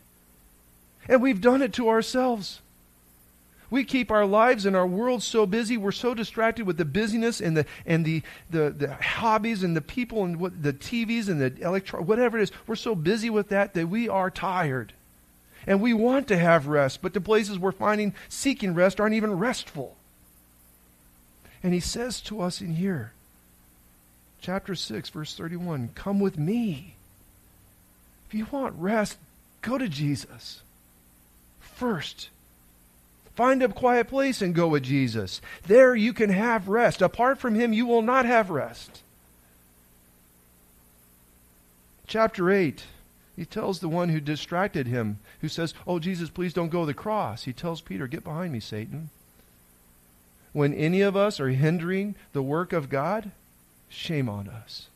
And 1.08 1.20
we've 1.20 1.40
done 1.40 1.62
it 1.62 1.72
to 1.74 1.88
ourselves. 1.88 2.60
We 3.70 3.84
keep 3.84 4.10
our 4.10 4.26
lives 4.26 4.66
and 4.66 4.76
our 4.76 4.86
world 4.86 5.22
so 5.22 5.46
busy. 5.46 5.76
We're 5.76 5.92
so 5.92 6.14
distracted 6.14 6.66
with 6.66 6.76
the 6.76 6.84
busyness 6.84 7.40
and 7.40 7.56
the 7.56 7.64
and 7.86 8.04
the 8.04 8.22
the, 8.50 8.70
the 8.70 8.94
hobbies 8.94 9.62
and 9.62 9.74
the 9.74 9.80
people 9.80 10.24
and 10.24 10.36
what, 10.36 10.62
the 10.62 10.74
TVs 10.74 11.28
and 11.28 11.40
the 11.40 11.56
electro 11.60 12.02
whatever 12.02 12.38
it 12.38 12.42
is. 12.42 12.52
We're 12.66 12.76
so 12.76 12.94
busy 12.94 13.30
with 13.30 13.48
that 13.48 13.72
that 13.72 13.88
we 13.88 14.10
are 14.10 14.30
tired, 14.30 14.92
and 15.66 15.80
we 15.80 15.92
want 15.92 16.28
to 16.28 16.38
have 16.38 16.66
rest, 16.66 17.02
but 17.02 17.14
the 17.14 17.20
places 17.20 17.58
we're 17.58 17.72
finding 17.72 18.14
seeking 18.28 18.74
rest 18.74 19.00
aren't 19.00 19.14
even 19.14 19.38
restful. 19.38 19.96
And 21.62 21.72
he 21.72 21.80
says 21.80 22.20
to 22.22 22.40
us 22.40 22.60
in 22.60 22.74
here, 22.74 23.12
chapter 24.40 24.74
six, 24.74 25.08
verse 25.08 25.34
thirty-one, 25.34 25.90
"Come 25.94 26.20
with 26.20 26.38
me." 26.38 26.96
If 28.26 28.34
you 28.34 28.46
want 28.50 28.74
rest, 28.78 29.18
go 29.60 29.78
to 29.78 29.88
Jesus 29.88 30.62
first. 31.60 32.30
Find 33.34 33.62
a 33.62 33.68
quiet 33.68 34.08
place 34.08 34.42
and 34.42 34.54
go 34.54 34.68
with 34.68 34.82
Jesus. 34.82 35.40
There 35.66 35.94
you 35.94 36.12
can 36.12 36.30
have 36.30 36.68
rest. 36.68 37.00
Apart 37.00 37.38
from 37.38 37.54
Him, 37.54 37.72
you 37.72 37.86
will 37.86 38.02
not 38.02 38.26
have 38.26 38.50
rest. 38.50 39.02
Chapter 42.06 42.50
8, 42.50 42.84
he 43.36 43.44
tells 43.44 43.80
the 43.80 43.88
one 43.88 44.10
who 44.10 44.20
distracted 44.20 44.86
him, 44.86 45.18
who 45.40 45.48
says, 45.48 45.74
Oh, 45.86 45.98
Jesus, 45.98 46.28
please 46.28 46.52
don't 46.52 46.68
go 46.68 46.80
to 46.80 46.86
the 46.86 46.94
cross. 46.94 47.44
He 47.44 47.52
tells 47.52 47.80
Peter, 47.80 48.06
Get 48.06 48.24
behind 48.24 48.52
me, 48.52 48.60
Satan. 48.60 49.10
When 50.52 50.74
any 50.74 51.00
of 51.00 51.16
us 51.16 51.40
are 51.40 51.48
hindering 51.48 52.14
the 52.34 52.42
work 52.42 52.74
of 52.74 52.90
God, 52.90 53.30
shame 53.88 54.28
on 54.28 54.48
us. 54.48 54.88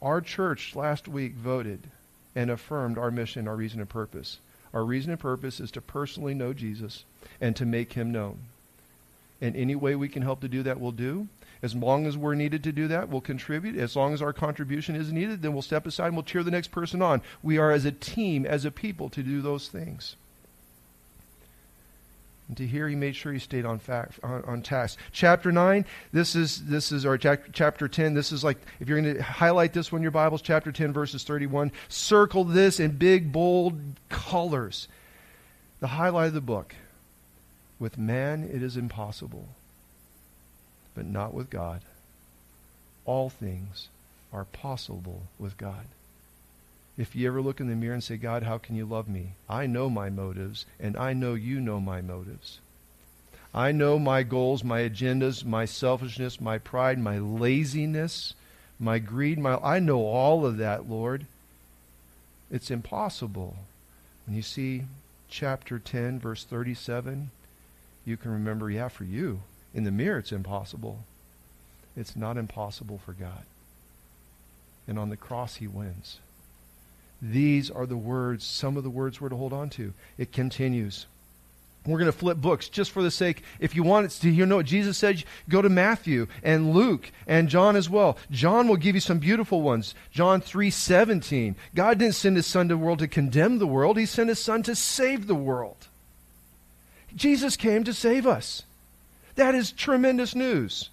Our 0.00 0.20
church 0.20 0.76
last 0.76 1.08
week 1.08 1.34
voted 1.34 1.90
and 2.36 2.50
affirmed 2.50 2.96
our 2.96 3.10
mission, 3.10 3.48
our 3.48 3.56
reason 3.56 3.80
and 3.80 3.88
purpose. 3.88 4.38
Our 4.72 4.84
reason 4.84 5.10
and 5.10 5.20
purpose 5.20 5.58
is 5.60 5.70
to 5.72 5.80
personally 5.80 6.34
know 6.34 6.52
Jesus 6.52 7.04
and 7.40 7.56
to 7.56 7.66
make 7.66 7.94
him 7.94 8.12
known. 8.12 8.38
And 9.44 9.54
any 9.56 9.74
way 9.74 9.94
we 9.94 10.08
can 10.08 10.22
help 10.22 10.40
to 10.40 10.48
do 10.48 10.62
that, 10.62 10.80
we'll 10.80 10.90
do. 10.90 11.28
As 11.60 11.74
long 11.74 12.06
as 12.06 12.16
we're 12.16 12.34
needed 12.34 12.64
to 12.64 12.72
do 12.72 12.88
that, 12.88 13.10
we'll 13.10 13.20
contribute. 13.20 13.76
As 13.76 13.94
long 13.94 14.14
as 14.14 14.22
our 14.22 14.32
contribution 14.32 14.96
is 14.96 15.12
needed, 15.12 15.42
then 15.42 15.52
we'll 15.52 15.60
step 15.60 15.86
aside 15.86 16.06
and 16.06 16.16
we'll 16.16 16.22
cheer 16.22 16.42
the 16.42 16.50
next 16.50 16.68
person 16.68 17.02
on. 17.02 17.20
We 17.42 17.58
are 17.58 17.70
as 17.70 17.84
a 17.84 17.92
team, 17.92 18.46
as 18.46 18.64
a 18.64 18.70
people, 18.70 19.10
to 19.10 19.22
do 19.22 19.42
those 19.42 19.68
things. 19.68 20.16
And 22.48 22.56
to 22.56 22.66
hear, 22.66 22.88
he 22.88 22.96
made 22.96 23.16
sure 23.16 23.34
he 23.34 23.38
stayed 23.38 23.66
on, 23.66 23.80
fact, 23.80 24.18
on, 24.22 24.42
on 24.44 24.62
task. 24.62 24.98
Chapter 25.12 25.52
9, 25.52 25.84
this 26.10 26.34
is, 26.34 26.64
this 26.64 26.90
is 26.90 27.04
our 27.04 27.18
chapter 27.18 27.86
10. 27.86 28.14
This 28.14 28.32
is 28.32 28.42
like, 28.44 28.56
if 28.80 28.88
you're 28.88 28.98
going 28.98 29.16
to 29.16 29.22
highlight 29.22 29.74
this 29.74 29.92
one 29.92 30.00
your 30.00 30.10
Bibles, 30.10 30.40
chapter 30.40 30.72
10, 30.72 30.94
verses 30.94 31.22
31, 31.22 31.70
circle 31.90 32.44
this 32.44 32.80
in 32.80 32.92
big, 32.92 33.30
bold 33.30 33.78
colors. 34.08 34.88
The 35.80 35.88
highlight 35.88 36.28
of 36.28 36.34
the 36.34 36.40
book. 36.40 36.74
With 37.78 37.98
man 37.98 38.44
it 38.44 38.62
is 38.62 38.76
impossible, 38.76 39.48
but 40.94 41.06
not 41.06 41.34
with 41.34 41.50
God. 41.50 41.82
All 43.04 43.28
things 43.28 43.88
are 44.32 44.44
possible 44.44 45.22
with 45.38 45.56
God. 45.56 45.86
If 46.96 47.16
you 47.16 47.26
ever 47.26 47.42
look 47.42 47.60
in 47.60 47.68
the 47.68 47.74
mirror 47.74 47.94
and 47.94 48.04
say, 48.04 48.16
God, 48.16 48.44
how 48.44 48.58
can 48.58 48.76
you 48.76 48.86
love 48.86 49.08
me? 49.08 49.32
I 49.48 49.66
know 49.66 49.90
my 49.90 50.10
motives, 50.10 50.64
and 50.78 50.96
I 50.96 51.12
know 51.12 51.34
you 51.34 51.60
know 51.60 51.80
my 51.80 52.00
motives. 52.00 52.60
I 53.52 53.72
know 53.72 53.98
my 53.98 54.22
goals, 54.22 54.64
my 54.64 54.80
agendas, 54.80 55.44
my 55.44 55.64
selfishness, 55.64 56.40
my 56.40 56.58
pride, 56.58 56.98
my 56.98 57.18
laziness, 57.18 58.34
my 58.78 58.98
greed, 58.98 59.38
my 59.38 59.56
I 59.56 59.78
know 59.78 60.04
all 60.04 60.44
of 60.44 60.56
that, 60.58 60.88
Lord. 60.88 61.26
It's 62.50 62.70
impossible. 62.70 63.56
When 64.26 64.36
you 64.36 64.42
see 64.42 64.84
chapter 65.28 65.78
10 65.78 66.18
verse 66.18 66.44
37, 66.44 67.30
you 68.04 68.16
can 68.16 68.30
remember, 68.30 68.70
yeah, 68.70 68.88
for 68.88 69.04
you. 69.04 69.42
In 69.74 69.84
the 69.84 69.90
mirror 69.90 70.18
it's 70.18 70.32
impossible. 70.32 71.04
It's 71.96 72.16
not 72.16 72.36
impossible 72.36 72.98
for 72.98 73.12
God. 73.12 73.44
And 74.86 74.98
on 74.98 75.08
the 75.08 75.16
cross 75.16 75.56
he 75.56 75.66
wins. 75.66 76.18
These 77.20 77.70
are 77.70 77.86
the 77.86 77.96
words, 77.96 78.44
some 78.44 78.76
of 78.76 78.84
the 78.84 78.90
words 78.90 79.20
we're 79.20 79.30
to 79.30 79.36
hold 79.36 79.52
on 79.52 79.70
to. 79.70 79.94
It 80.18 80.32
continues. 80.32 81.06
We're 81.86 81.98
going 81.98 82.10
to 82.10 82.16
flip 82.16 82.38
books 82.38 82.70
just 82.70 82.92
for 82.92 83.02
the 83.02 83.10
sake. 83.10 83.42
If 83.60 83.74
you 83.74 83.82
want 83.82 84.10
to 84.10 84.32
hear 84.32 84.46
know 84.46 84.56
what 84.56 84.66
Jesus 84.66 84.96
said, 84.96 85.22
go 85.50 85.60
to 85.60 85.68
Matthew 85.68 86.28
and 86.42 86.72
Luke 86.72 87.12
and 87.26 87.48
John 87.48 87.76
as 87.76 87.90
well. 87.90 88.16
John 88.30 88.68
will 88.68 88.76
give 88.76 88.94
you 88.94 89.02
some 89.02 89.18
beautiful 89.18 89.60
ones. 89.60 89.94
John 90.10 90.40
3:17. 90.40 91.56
God 91.74 91.98
didn't 91.98 92.14
send 92.14 92.36
his 92.36 92.46
son 92.46 92.68
to 92.68 92.74
the 92.74 92.78
world 92.78 93.00
to 93.00 93.08
condemn 93.08 93.58
the 93.58 93.66
world. 93.66 93.98
He 93.98 94.06
sent 94.06 94.30
his 94.30 94.38
son 94.38 94.62
to 94.62 94.74
save 94.74 95.26
the 95.26 95.34
world. 95.34 95.88
Jesus 97.14 97.56
came 97.56 97.84
to 97.84 97.92
save 97.92 98.26
us. 98.26 98.62
That 99.36 99.54
is 99.54 99.72
tremendous 99.72 100.34
news. 100.34 100.90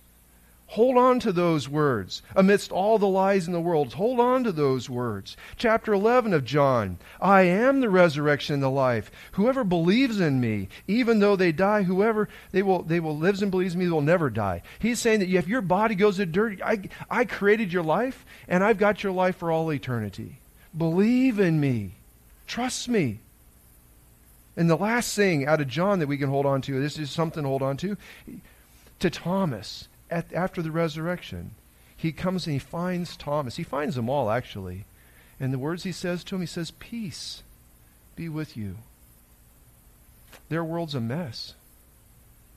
Hold 0.71 0.95
on 0.95 1.19
to 1.19 1.33
those 1.33 1.67
words. 1.67 2.21
Amidst 2.33 2.71
all 2.71 2.97
the 2.97 3.05
lies 3.05 3.45
in 3.45 3.51
the 3.51 3.59
world, 3.59 3.93
hold 3.93 4.21
on 4.21 4.45
to 4.45 4.53
those 4.53 4.89
words. 4.89 5.35
Chapter 5.57 5.91
11 5.91 6.33
of 6.33 6.45
John 6.45 6.97
I 7.19 7.41
am 7.41 7.81
the 7.81 7.89
resurrection 7.89 8.53
and 8.53 8.63
the 8.63 8.69
life. 8.69 9.11
Whoever 9.33 9.65
believes 9.65 10.21
in 10.21 10.39
me, 10.39 10.69
even 10.87 11.19
though 11.19 11.35
they 11.35 11.51
die, 11.51 11.83
whoever 11.83 12.29
they 12.51 12.63
will, 12.63 12.83
they 12.83 13.01
will 13.01 13.17
lives 13.17 13.41
and 13.41 13.51
believes 13.51 13.73
in 13.73 13.81
me, 13.81 13.89
will 13.89 13.99
never 13.99 14.29
die. 14.29 14.61
He's 14.79 14.99
saying 15.01 15.19
that 15.19 15.29
if 15.29 15.45
your 15.45 15.61
body 15.61 15.93
goes 15.93 16.15
to 16.15 16.25
dirt, 16.25 16.61
I, 16.63 16.83
I 17.09 17.25
created 17.25 17.73
your 17.73 17.83
life, 17.83 18.25
and 18.47 18.63
I've 18.63 18.77
got 18.77 19.03
your 19.03 19.11
life 19.11 19.35
for 19.35 19.51
all 19.51 19.73
eternity. 19.73 20.39
Believe 20.77 21.37
in 21.37 21.59
me. 21.59 21.95
Trust 22.47 22.87
me. 22.87 23.19
And 24.61 24.69
the 24.69 24.77
last 24.77 25.15
thing 25.15 25.47
out 25.47 25.59
of 25.59 25.67
John 25.67 25.97
that 25.97 26.07
we 26.07 26.19
can 26.19 26.29
hold 26.29 26.45
on 26.45 26.61
to, 26.61 26.79
this 26.79 26.99
is 26.99 27.09
something 27.09 27.41
to 27.41 27.49
hold 27.49 27.63
on 27.63 27.77
to, 27.77 27.97
to 28.99 29.09
Thomas 29.09 29.87
at, 30.07 30.31
after 30.35 30.61
the 30.61 30.69
resurrection, 30.69 31.55
he 31.97 32.11
comes 32.11 32.45
and 32.45 32.53
he 32.53 32.59
finds 32.59 33.17
Thomas. 33.17 33.55
He 33.55 33.63
finds 33.63 33.95
them 33.95 34.07
all, 34.07 34.29
actually. 34.29 34.85
And 35.39 35.51
the 35.51 35.57
words 35.57 35.81
he 35.81 35.91
says 35.91 36.23
to 36.25 36.35
him, 36.35 36.41
he 36.41 36.45
says, 36.45 36.69
Peace 36.77 37.41
be 38.15 38.29
with 38.29 38.55
you. 38.55 38.75
Their 40.49 40.63
world's 40.63 40.93
a 40.93 41.01
mess. 41.01 41.55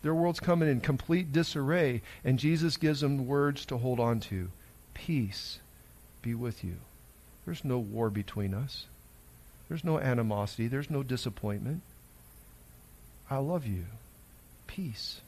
Their 0.03 0.15
world's 0.15 0.41
coming 0.41 0.69
in 0.69 0.83
complete 0.83 1.33
disarray, 1.33 2.03
and 2.23 2.39
Jesus 2.39 2.77
gives 2.77 3.01
them 3.01 3.27
words 3.27 3.65
to 3.65 3.79
hold 3.79 3.99
on 3.99 4.21
to. 4.21 4.51
Peace 4.93 5.59
be 6.21 6.35
with 6.35 6.63
you. 6.63 6.77
There's 7.47 7.65
no 7.65 7.79
war 7.79 8.11
between 8.11 8.53
us. 8.53 8.85
There's 9.71 9.85
no 9.85 9.99
animosity. 9.99 10.69
There's 10.69 10.91
no 10.91 11.03
disappointment. 11.03 11.81
I 13.35 13.39
love 13.39 13.67
you. 13.67 13.87
Peace. 14.69 15.21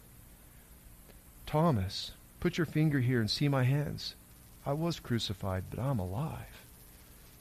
Thomas, 1.44 2.12
put 2.38 2.56
your 2.56 2.64
finger 2.64 3.00
here 3.00 3.18
and 3.18 3.28
see 3.28 3.48
my 3.48 3.64
hands. 3.64 4.14
I 4.64 4.74
was 4.74 5.00
crucified, 5.00 5.64
but 5.70 5.80
I'm 5.80 5.98
alive. 5.98 6.62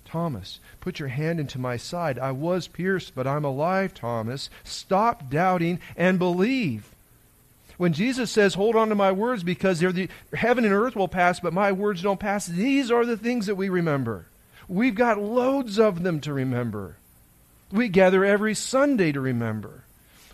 Thomas, 0.05 0.59
put 0.79 0.97
your 0.97 1.09
hand 1.09 1.39
into 1.39 1.59
my 1.59 1.77
side. 1.77 2.17
I 2.17 2.31
was 2.31 2.67
pierced, 2.67 3.13
but 3.13 3.27
I'm 3.27 3.45
alive, 3.45 3.93
Thomas. 3.93 4.49
Stop 4.63 5.29
doubting 5.29 5.79
and 5.95 6.17
believe. 6.17 6.89
When 7.77 7.93
Jesus 7.93 8.31
says, 8.31 8.55
Hold 8.55 8.75
on 8.75 8.89
to 8.89 8.95
my 8.95 9.11
words 9.11 9.43
because 9.43 9.79
they're 9.79 9.91
the, 9.91 10.09
heaven 10.33 10.65
and 10.65 10.73
earth 10.73 10.95
will 10.95 11.07
pass, 11.07 11.39
but 11.39 11.53
my 11.53 11.73
words 11.73 12.01
don't 12.01 12.19
pass, 12.19 12.47
these 12.47 12.89
are 12.89 13.05
the 13.05 13.17
things 13.17 13.45
that 13.45 13.55
we 13.55 13.69
remember. 13.69 14.25
We've 14.67 14.95
got 14.95 15.21
loads 15.21 15.77
of 15.77 16.01
them 16.01 16.21
to 16.21 16.33
remember. 16.33 16.95
We 17.71 17.87
gather 17.87 18.25
every 18.25 18.55
Sunday 18.55 19.11
to 19.11 19.21
remember. 19.21 19.84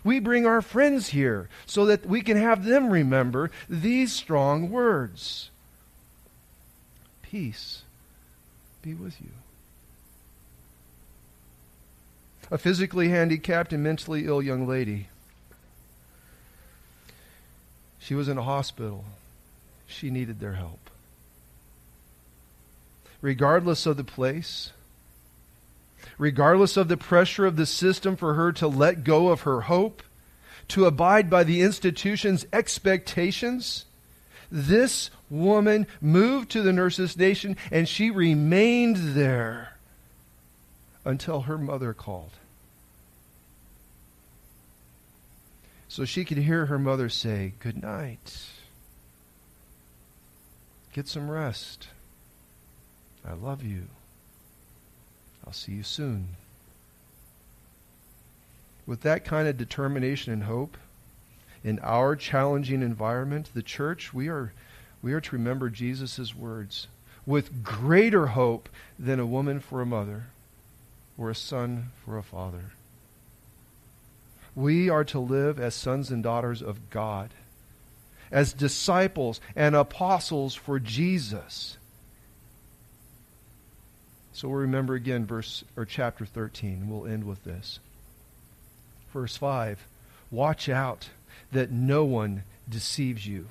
We 0.04 0.18
bring 0.18 0.46
our 0.46 0.62
friends 0.62 1.08
here 1.08 1.48
so 1.66 1.86
that 1.86 2.06
we 2.06 2.22
can 2.22 2.36
have 2.36 2.64
them 2.64 2.90
remember 2.90 3.50
these 3.68 4.12
strong 4.12 4.70
words. 4.70 5.50
Peace 7.22 7.82
be 8.82 8.94
with 8.94 9.20
you. 9.20 9.30
A 12.50 12.58
physically 12.58 13.08
handicapped 13.08 13.72
and 13.72 13.82
mentally 13.82 14.26
ill 14.26 14.42
young 14.42 14.66
lady. 14.66 15.08
She 17.98 18.14
was 18.14 18.28
in 18.28 18.36
a 18.36 18.42
hospital. 18.42 19.04
She 19.86 20.10
needed 20.10 20.40
their 20.40 20.54
help. 20.54 20.90
Regardless 23.20 23.86
of 23.86 23.96
the 23.96 24.04
place, 24.04 24.72
regardless 26.22 26.76
of 26.76 26.86
the 26.86 26.96
pressure 26.96 27.44
of 27.46 27.56
the 27.56 27.66
system 27.66 28.14
for 28.14 28.34
her 28.34 28.52
to 28.52 28.68
let 28.68 29.02
go 29.02 29.30
of 29.30 29.40
her 29.40 29.62
hope, 29.62 30.04
to 30.68 30.86
abide 30.86 31.28
by 31.28 31.42
the 31.42 31.60
institution's 31.60 32.46
expectations, 32.52 33.86
this 34.48 35.10
woman 35.28 35.84
moved 36.00 36.48
to 36.48 36.62
the 36.62 36.72
nurse's 36.72 37.10
station 37.10 37.56
and 37.72 37.88
she 37.88 38.08
remained 38.08 39.16
there 39.16 39.76
until 41.04 41.40
her 41.40 41.58
mother 41.58 41.92
called. 41.92 42.30
So 45.88 46.04
she 46.04 46.24
could 46.24 46.38
hear 46.38 46.66
her 46.66 46.78
mother 46.78 47.08
say, 47.08 47.54
Good 47.58 47.82
night. 47.82 48.46
Get 50.92 51.08
some 51.08 51.28
rest. 51.28 51.88
I 53.26 53.32
love 53.32 53.64
you. 53.64 53.88
I'll 55.46 55.52
see 55.52 55.72
you 55.72 55.82
soon. 55.82 56.36
With 58.86 59.02
that 59.02 59.24
kind 59.24 59.46
of 59.48 59.56
determination 59.56 60.32
and 60.32 60.44
hope, 60.44 60.76
in 61.64 61.78
our 61.80 62.16
challenging 62.16 62.82
environment, 62.82 63.50
the 63.54 63.62
church, 63.62 64.12
we 64.12 64.28
are, 64.28 64.52
we 65.02 65.12
are 65.12 65.20
to 65.20 65.36
remember 65.36 65.70
Jesus' 65.70 66.34
words 66.34 66.88
with 67.24 67.62
greater 67.62 68.28
hope 68.28 68.68
than 68.98 69.20
a 69.20 69.26
woman 69.26 69.60
for 69.60 69.80
a 69.80 69.86
mother 69.86 70.24
or 71.16 71.30
a 71.30 71.34
son 71.34 71.90
for 72.04 72.18
a 72.18 72.22
father. 72.22 72.72
We 74.54 74.90
are 74.90 75.04
to 75.04 75.18
live 75.18 75.58
as 75.58 75.74
sons 75.74 76.10
and 76.10 76.22
daughters 76.22 76.60
of 76.60 76.90
God, 76.90 77.30
as 78.30 78.52
disciples 78.52 79.40
and 79.54 79.74
apostles 79.74 80.54
for 80.54 80.78
Jesus. 80.78 81.78
So 84.32 84.48
we'll 84.48 84.60
remember 84.60 84.94
again 84.94 85.26
verse 85.26 85.64
or 85.76 85.84
chapter 85.84 86.24
13. 86.24 86.88
We'll 86.88 87.06
end 87.06 87.24
with 87.24 87.44
this. 87.44 87.80
Verse 89.12 89.36
5. 89.36 89.86
Watch 90.30 90.68
out 90.68 91.10
that 91.52 91.70
no 91.70 92.04
one 92.04 92.44
deceives 92.68 93.26
you. 93.26 93.48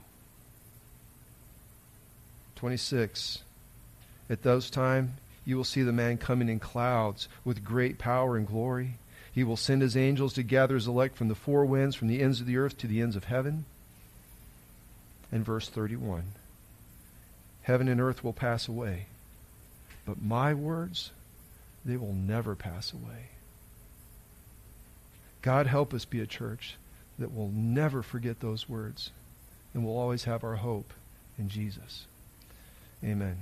26. 2.56 3.44
At 4.30 4.44
those 4.44 4.70
time 4.70 5.17
you 5.46 5.58
will 5.58 5.63
see 5.63 5.82
the 5.82 5.91
man 5.91 6.17
coming 6.17 6.50
in 6.50 6.60
clouds 6.60 7.28
with 7.44 7.63
great 7.63 7.98
power 7.98 8.38
and 8.38 8.48
glory. 8.48 8.96
He 9.32 9.44
will 9.44 9.58
send 9.58 9.82
his 9.82 9.96
angels 9.96 10.34
to 10.34 10.44
gather 10.44 10.76
his 10.76 10.88
elect 10.88 11.15
from 11.15 11.28
the 11.28 11.36
four 11.36 11.65
winds, 11.65 11.96
from 11.96 12.08
the 12.08 12.22
ends 12.22 12.41
of 12.41 12.48
the 12.48 12.58
earth 12.58 12.78
to 12.80 12.88
the 12.88 13.02
ends 13.02 13.15
of 13.15 13.26
heaven. 13.26 13.65
And 15.32 15.46
verse 15.46 15.70
31. 15.70 16.34
Heaven 17.63 17.88
and 17.88 18.02
earth 18.02 18.24
will 18.24 18.34
pass 18.34 18.67
away, 18.67 19.06
but 20.06 20.22
my 20.22 20.54
words, 20.54 21.12
they 21.86 21.98
will 21.98 22.14
never 22.14 22.56
pass 22.56 22.94
away. 22.94 23.30
God 25.42 25.68
help 25.68 25.94
us 25.94 26.06
be 26.06 26.20
a 26.20 26.28
church 26.28 26.76
that 27.18 27.34
will 27.34 27.50
never 27.50 28.02
forget 28.02 28.40
those 28.40 28.70
words 28.70 29.12
and 29.74 29.86
will 29.86 29.98
always 29.98 30.26
have 30.26 30.44
our 30.44 30.56
hope 30.56 30.94
in 31.38 31.50
Jesus. 31.50 32.06
Amen. 33.04 33.42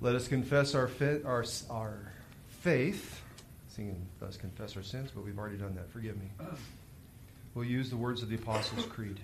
Let 0.00 0.14
us 0.14 0.28
confess 0.28 0.74
our, 0.74 0.90
our, 1.24 1.44
our 1.70 2.12
faith. 2.48 3.20
Singing, 3.68 4.06
thus 4.18 4.36
confess 4.36 4.76
our 4.76 4.82
sins, 4.82 5.10
but 5.14 5.24
we've 5.24 5.38
already 5.38 5.56
done 5.56 5.74
that. 5.76 5.90
Forgive 5.90 6.16
me. 6.16 6.26
We'll 7.54 7.66
use 7.66 7.90
the 7.90 7.96
words 7.96 8.22
of 8.22 8.28
the 8.28 8.34
Apostles' 8.36 8.84
Creed. 8.86 9.20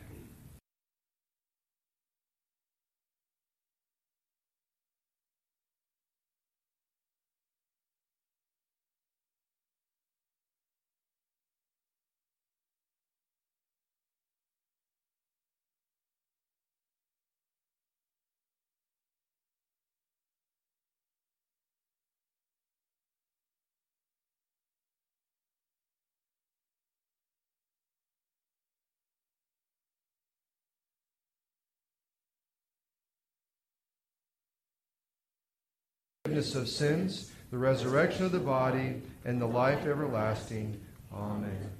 Forgiveness 36.26 36.56
of 36.56 36.68
sins, 36.68 37.30
the 37.52 37.56
resurrection 37.56 38.24
of 38.24 38.32
the 38.32 38.38
body, 38.40 39.00
and 39.24 39.40
the 39.40 39.46
life 39.46 39.86
everlasting. 39.86 40.76
Amen. 41.14 41.70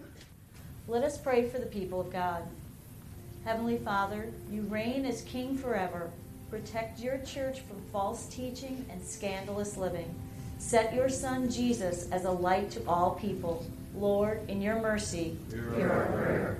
Let 0.86 1.02
us 1.02 1.18
pray 1.18 1.48
for 1.48 1.58
the 1.58 1.66
people 1.66 2.00
of 2.00 2.12
God. 2.12 2.44
Heavenly 3.44 3.78
Father, 3.78 4.32
you 4.48 4.62
reign 4.62 5.04
as 5.04 5.22
King 5.22 5.58
forever. 5.58 6.12
Protect 6.48 7.00
your 7.00 7.18
church 7.18 7.62
from 7.62 7.82
false 7.90 8.26
teaching 8.26 8.86
and 8.88 9.02
scandalous 9.02 9.76
living. 9.76 10.14
Set 10.58 10.94
your 10.94 11.08
Son 11.08 11.50
Jesus 11.50 12.08
as 12.12 12.24
a 12.24 12.30
light 12.30 12.70
to 12.70 12.86
all 12.86 13.16
people. 13.16 13.66
Lord, 13.96 14.48
in 14.48 14.62
your 14.62 14.80
mercy, 14.80 15.36
hear 15.50 15.90
our 15.90 16.06
prayer. 16.22 16.58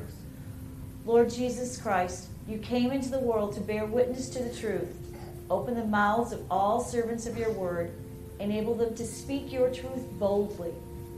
Lord 1.05 1.31
Jesus 1.31 1.81
Christ, 1.81 2.31
you 2.49 2.59
came 2.59 2.91
into 2.91 3.11
the 3.11 3.21
world 3.21 3.55
to 3.55 3.61
bear 3.61 3.87
witness 3.87 4.29
to 4.31 4.43
the 4.43 4.53
truth 4.53 5.06
Open 5.49 5.75
the 5.75 5.85
mouths 5.85 6.33
of 6.33 6.45
all 6.51 6.81
servants 6.81 7.27
of 7.27 7.39
your 7.39 7.53
word. 7.53 7.93
Enable 8.41 8.75
them 8.75 8.95
to 8.95 9.07
speak 9.07 9.53
your 9.53 9.71
truth 9.71 10.05
boldly. 10.19 10.73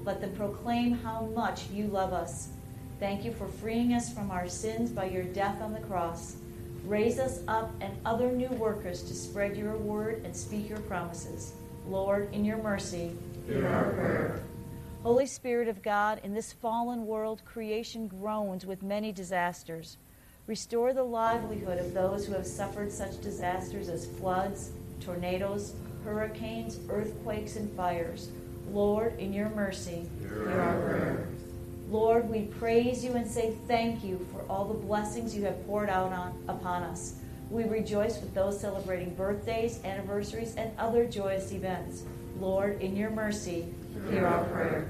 Let 0.05 0.21
them 0.21 0.35
proclaim 0.35 0.93
how 0.93 1.23
much 1.35 1.69
you 1.71 1.87
love 1.87 2.13
us. 2.13 2.49
Thank 3.01 3.25
you 3.25 3.33
for 3.33 3.47
freeing 3.47 3.95
us 3.95 4.13
from 4.13 4.31
our 4.31 4.49
sins 4.49 4.91
by 4.91 5.07
your 5.07 5.25
death 5.25 5.63
on 5.63 5.73
the 5.73 5.81
cross. 5.81 6.37
Raise 6.85 7.19
us 7.19 7.41
up 7.49 7.71
and 7.81 7.97
other 8.05 8.31
new 8.31 8.49
workers 8.49 9.03
to 9.05 9.15
spread 9.15 9.57
your 9.57 9.77
word 9.77 10.23
and 10.25 10.35
speak 10.35 10.69
your 10.69 10.81
promises. 10.81 11.53
Lord, 11.87 12.33
in 12.33 12.45
your 12.45 12.59
mercy, 12.59 13.13
hear 13.47 13.67
our 13.67 13.91
prayer. 13.93 14.43
Holy 15.03 15.27
Spirit 15.27 15.69
of 15.69 15.83
God, 15.83 16.21
in 16.25 16.35
this 16.35 16.53
fallen 16.53 17.07
world, 17.07 17.43
creation 17.45 18.09
groans 18.09 18.67
with 18.67 18.83
many 18.83 19.13
disasters. 19.13 19.97
Restore 20.49 20.95
the 20.95 21.05
livelihood 21.05 21.79
of 21.79 21.93
those 21.93 22.25
who 22.25 22.33
have 22.33 22.47
suffered 22.47 22.91
such 22.91 23.21
disasters 23.21 23.91
as 23.91 24.07
floods, 24.07 24.71
tornadoes, 24.99 25.75
hurricanes, 26.03 26.81
earthquakes, 26.89 27.57
and 27.57 27.71
fires. 27.77 28.31
Lord, 28.73 29.19
in 29.21 29.35
your 29.35 29.51
mercy, 29.51 30.09
hear 30.21 30.59
our 30.59 30.81
prayer. 30.81 31.29
Lord, 31.91 32.31
we 32.31 32.47
praise 32.47 33.05
you 33.05 33.13
and 33.13 33.27
say 33.27 33.57
thank 33.67 34.03
you 34.03 34.27
for 34.33 34.41
all 34.51 34.65
the 34.65 34.73
blessings 34.73 35.37
you 35.37 35.45
have 35.45 35.67
poured 35.67 35.91
out 35.91 36.15
on, 36.15 36.43
upon 36.49 36.83
us. 36.83 37.17
We 37.51 37.65
rejoice 37.65 38.19
with 38.19 38.33
those 38.33 38.59
celebrating 38.59 39.15
birthdays, 39.15 39.85
anniversaries, 39.85 40.55
and 40.57 40.71
other 40.79 41.05
joyous 41.05 41.53
events. 41.53 42.05
Lord, 42.41 42.81
in 42.81 42.97
your 42.97 43.11
mercy, 43.11 43.67
hear 44.09 44.27
our 44.27 44.45
prayer. 44.45 44.89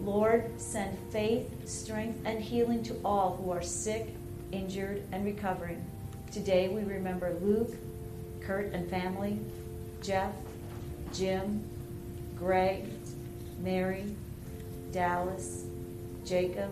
Lord, 0.00 0.58
send 0.58 0.96
faith, 1.10 1.68
strength, 1.68 2.20
and 2.24 2.40
healing 2.40 2.82
to 2.84 2.98
all 3.04 3.36
who 3.36 3.50
are 3.50 3.60
sick 3.60 4.14
injured, 4.52 5.02
and 5.12 5.24
recovering. 5.24 5.84
Today 6.32 6.68
we 6.68 6.82
remember 6.82 7.36
Luke, 7.40 7.74
Kurt 8.40 8.72
and 8.72 8.88
family, 8.88 9.38
Jeff, 10.02 10.32
Jim, 11.12 11.62
Greg, 12.36 12.84
Mary, 13.62 14.14
Dallas, 14.92 15.64
Jacob, 16.24 16.70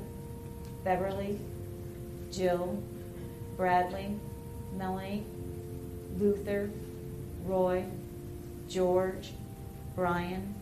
Beverly, 0.85 1.39
Jill, 2.33 2.83
Bradley, 3.57 4.19
Melanie, 4.77 5.25
Luther, 6.19 6.71
Roy, 7.45 7.85
George, 8.69 9.33
Brian, 9.95 10.55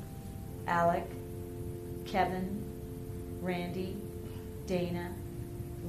Alec, 0.66 1.08
Kevin, 2.06 2.64
Randy, 3.42 3.96
Dana, 4.66 5.12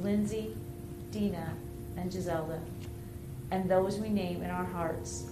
Lindsay, 0.01 0.55
Dina, 1.11 1.53
and 1.95 2.11
Giselda, 2.11 2.59
and 3.51 3.69
those 3.69 3.97
we 3.97 4.09
name 4.09 4.43
in 4.43 4.49
our 4.49 4.65
hearts. 4.65 5.25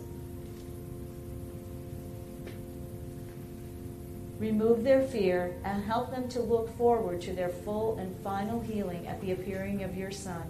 Remove 4.40 4.84
their 4.84 5.02
fear 5.02 5.56
and 5.64 5.84
help 5.84 6.12
them 6.12 6.28
to 6.30 6.42
look 6.42 6.76
forward 6.78 7.22
to 7.22 7.34
their 7.34 7.50
full 7.50 7.98
and 7.98 8.16
final 8.22 8.60
healing 8.60 9.08
at 9.08 9.22
the 9.22 9.32
appearing 9.32 9.84
of 9.84 9.96
your 9.96 10.12
Son. 10.12 10.44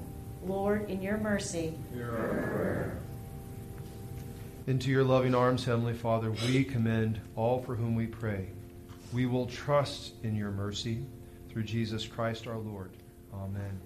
Lord, 0.43 0.89
in 0.89 1.01
your 1.01 1.17
mercy, 1.17 1.73
Hear 1.93 2.11
our 2.11 2.49
prayer. 2.51 2.97
Into 4.67 4.89
your 4.89 5.03
loving 5.03 5.35
arms, 5.35 5.65
Heavenly 5.65 5.93
Father, 5.93 6.31
we 6.31 6.63
commend 6.63 7.21
all 7.35 7.61
for 7.61 7.75
whom 7.75 7.93
we 7.93 8.07
pray. 8.07 8.47
We 9.13 9.27
will 9.27 9.45
trust 9.45 10.13
in 10.23 10.35
your 10.35 10.49
mercy 10.49 11.05
through 11.49 11.63
Jesus 11.63 12.07
Christ 12.07 12.47
our 12.47 12.57
Lord. 12.57 12.89
Amen. 13.31 13.85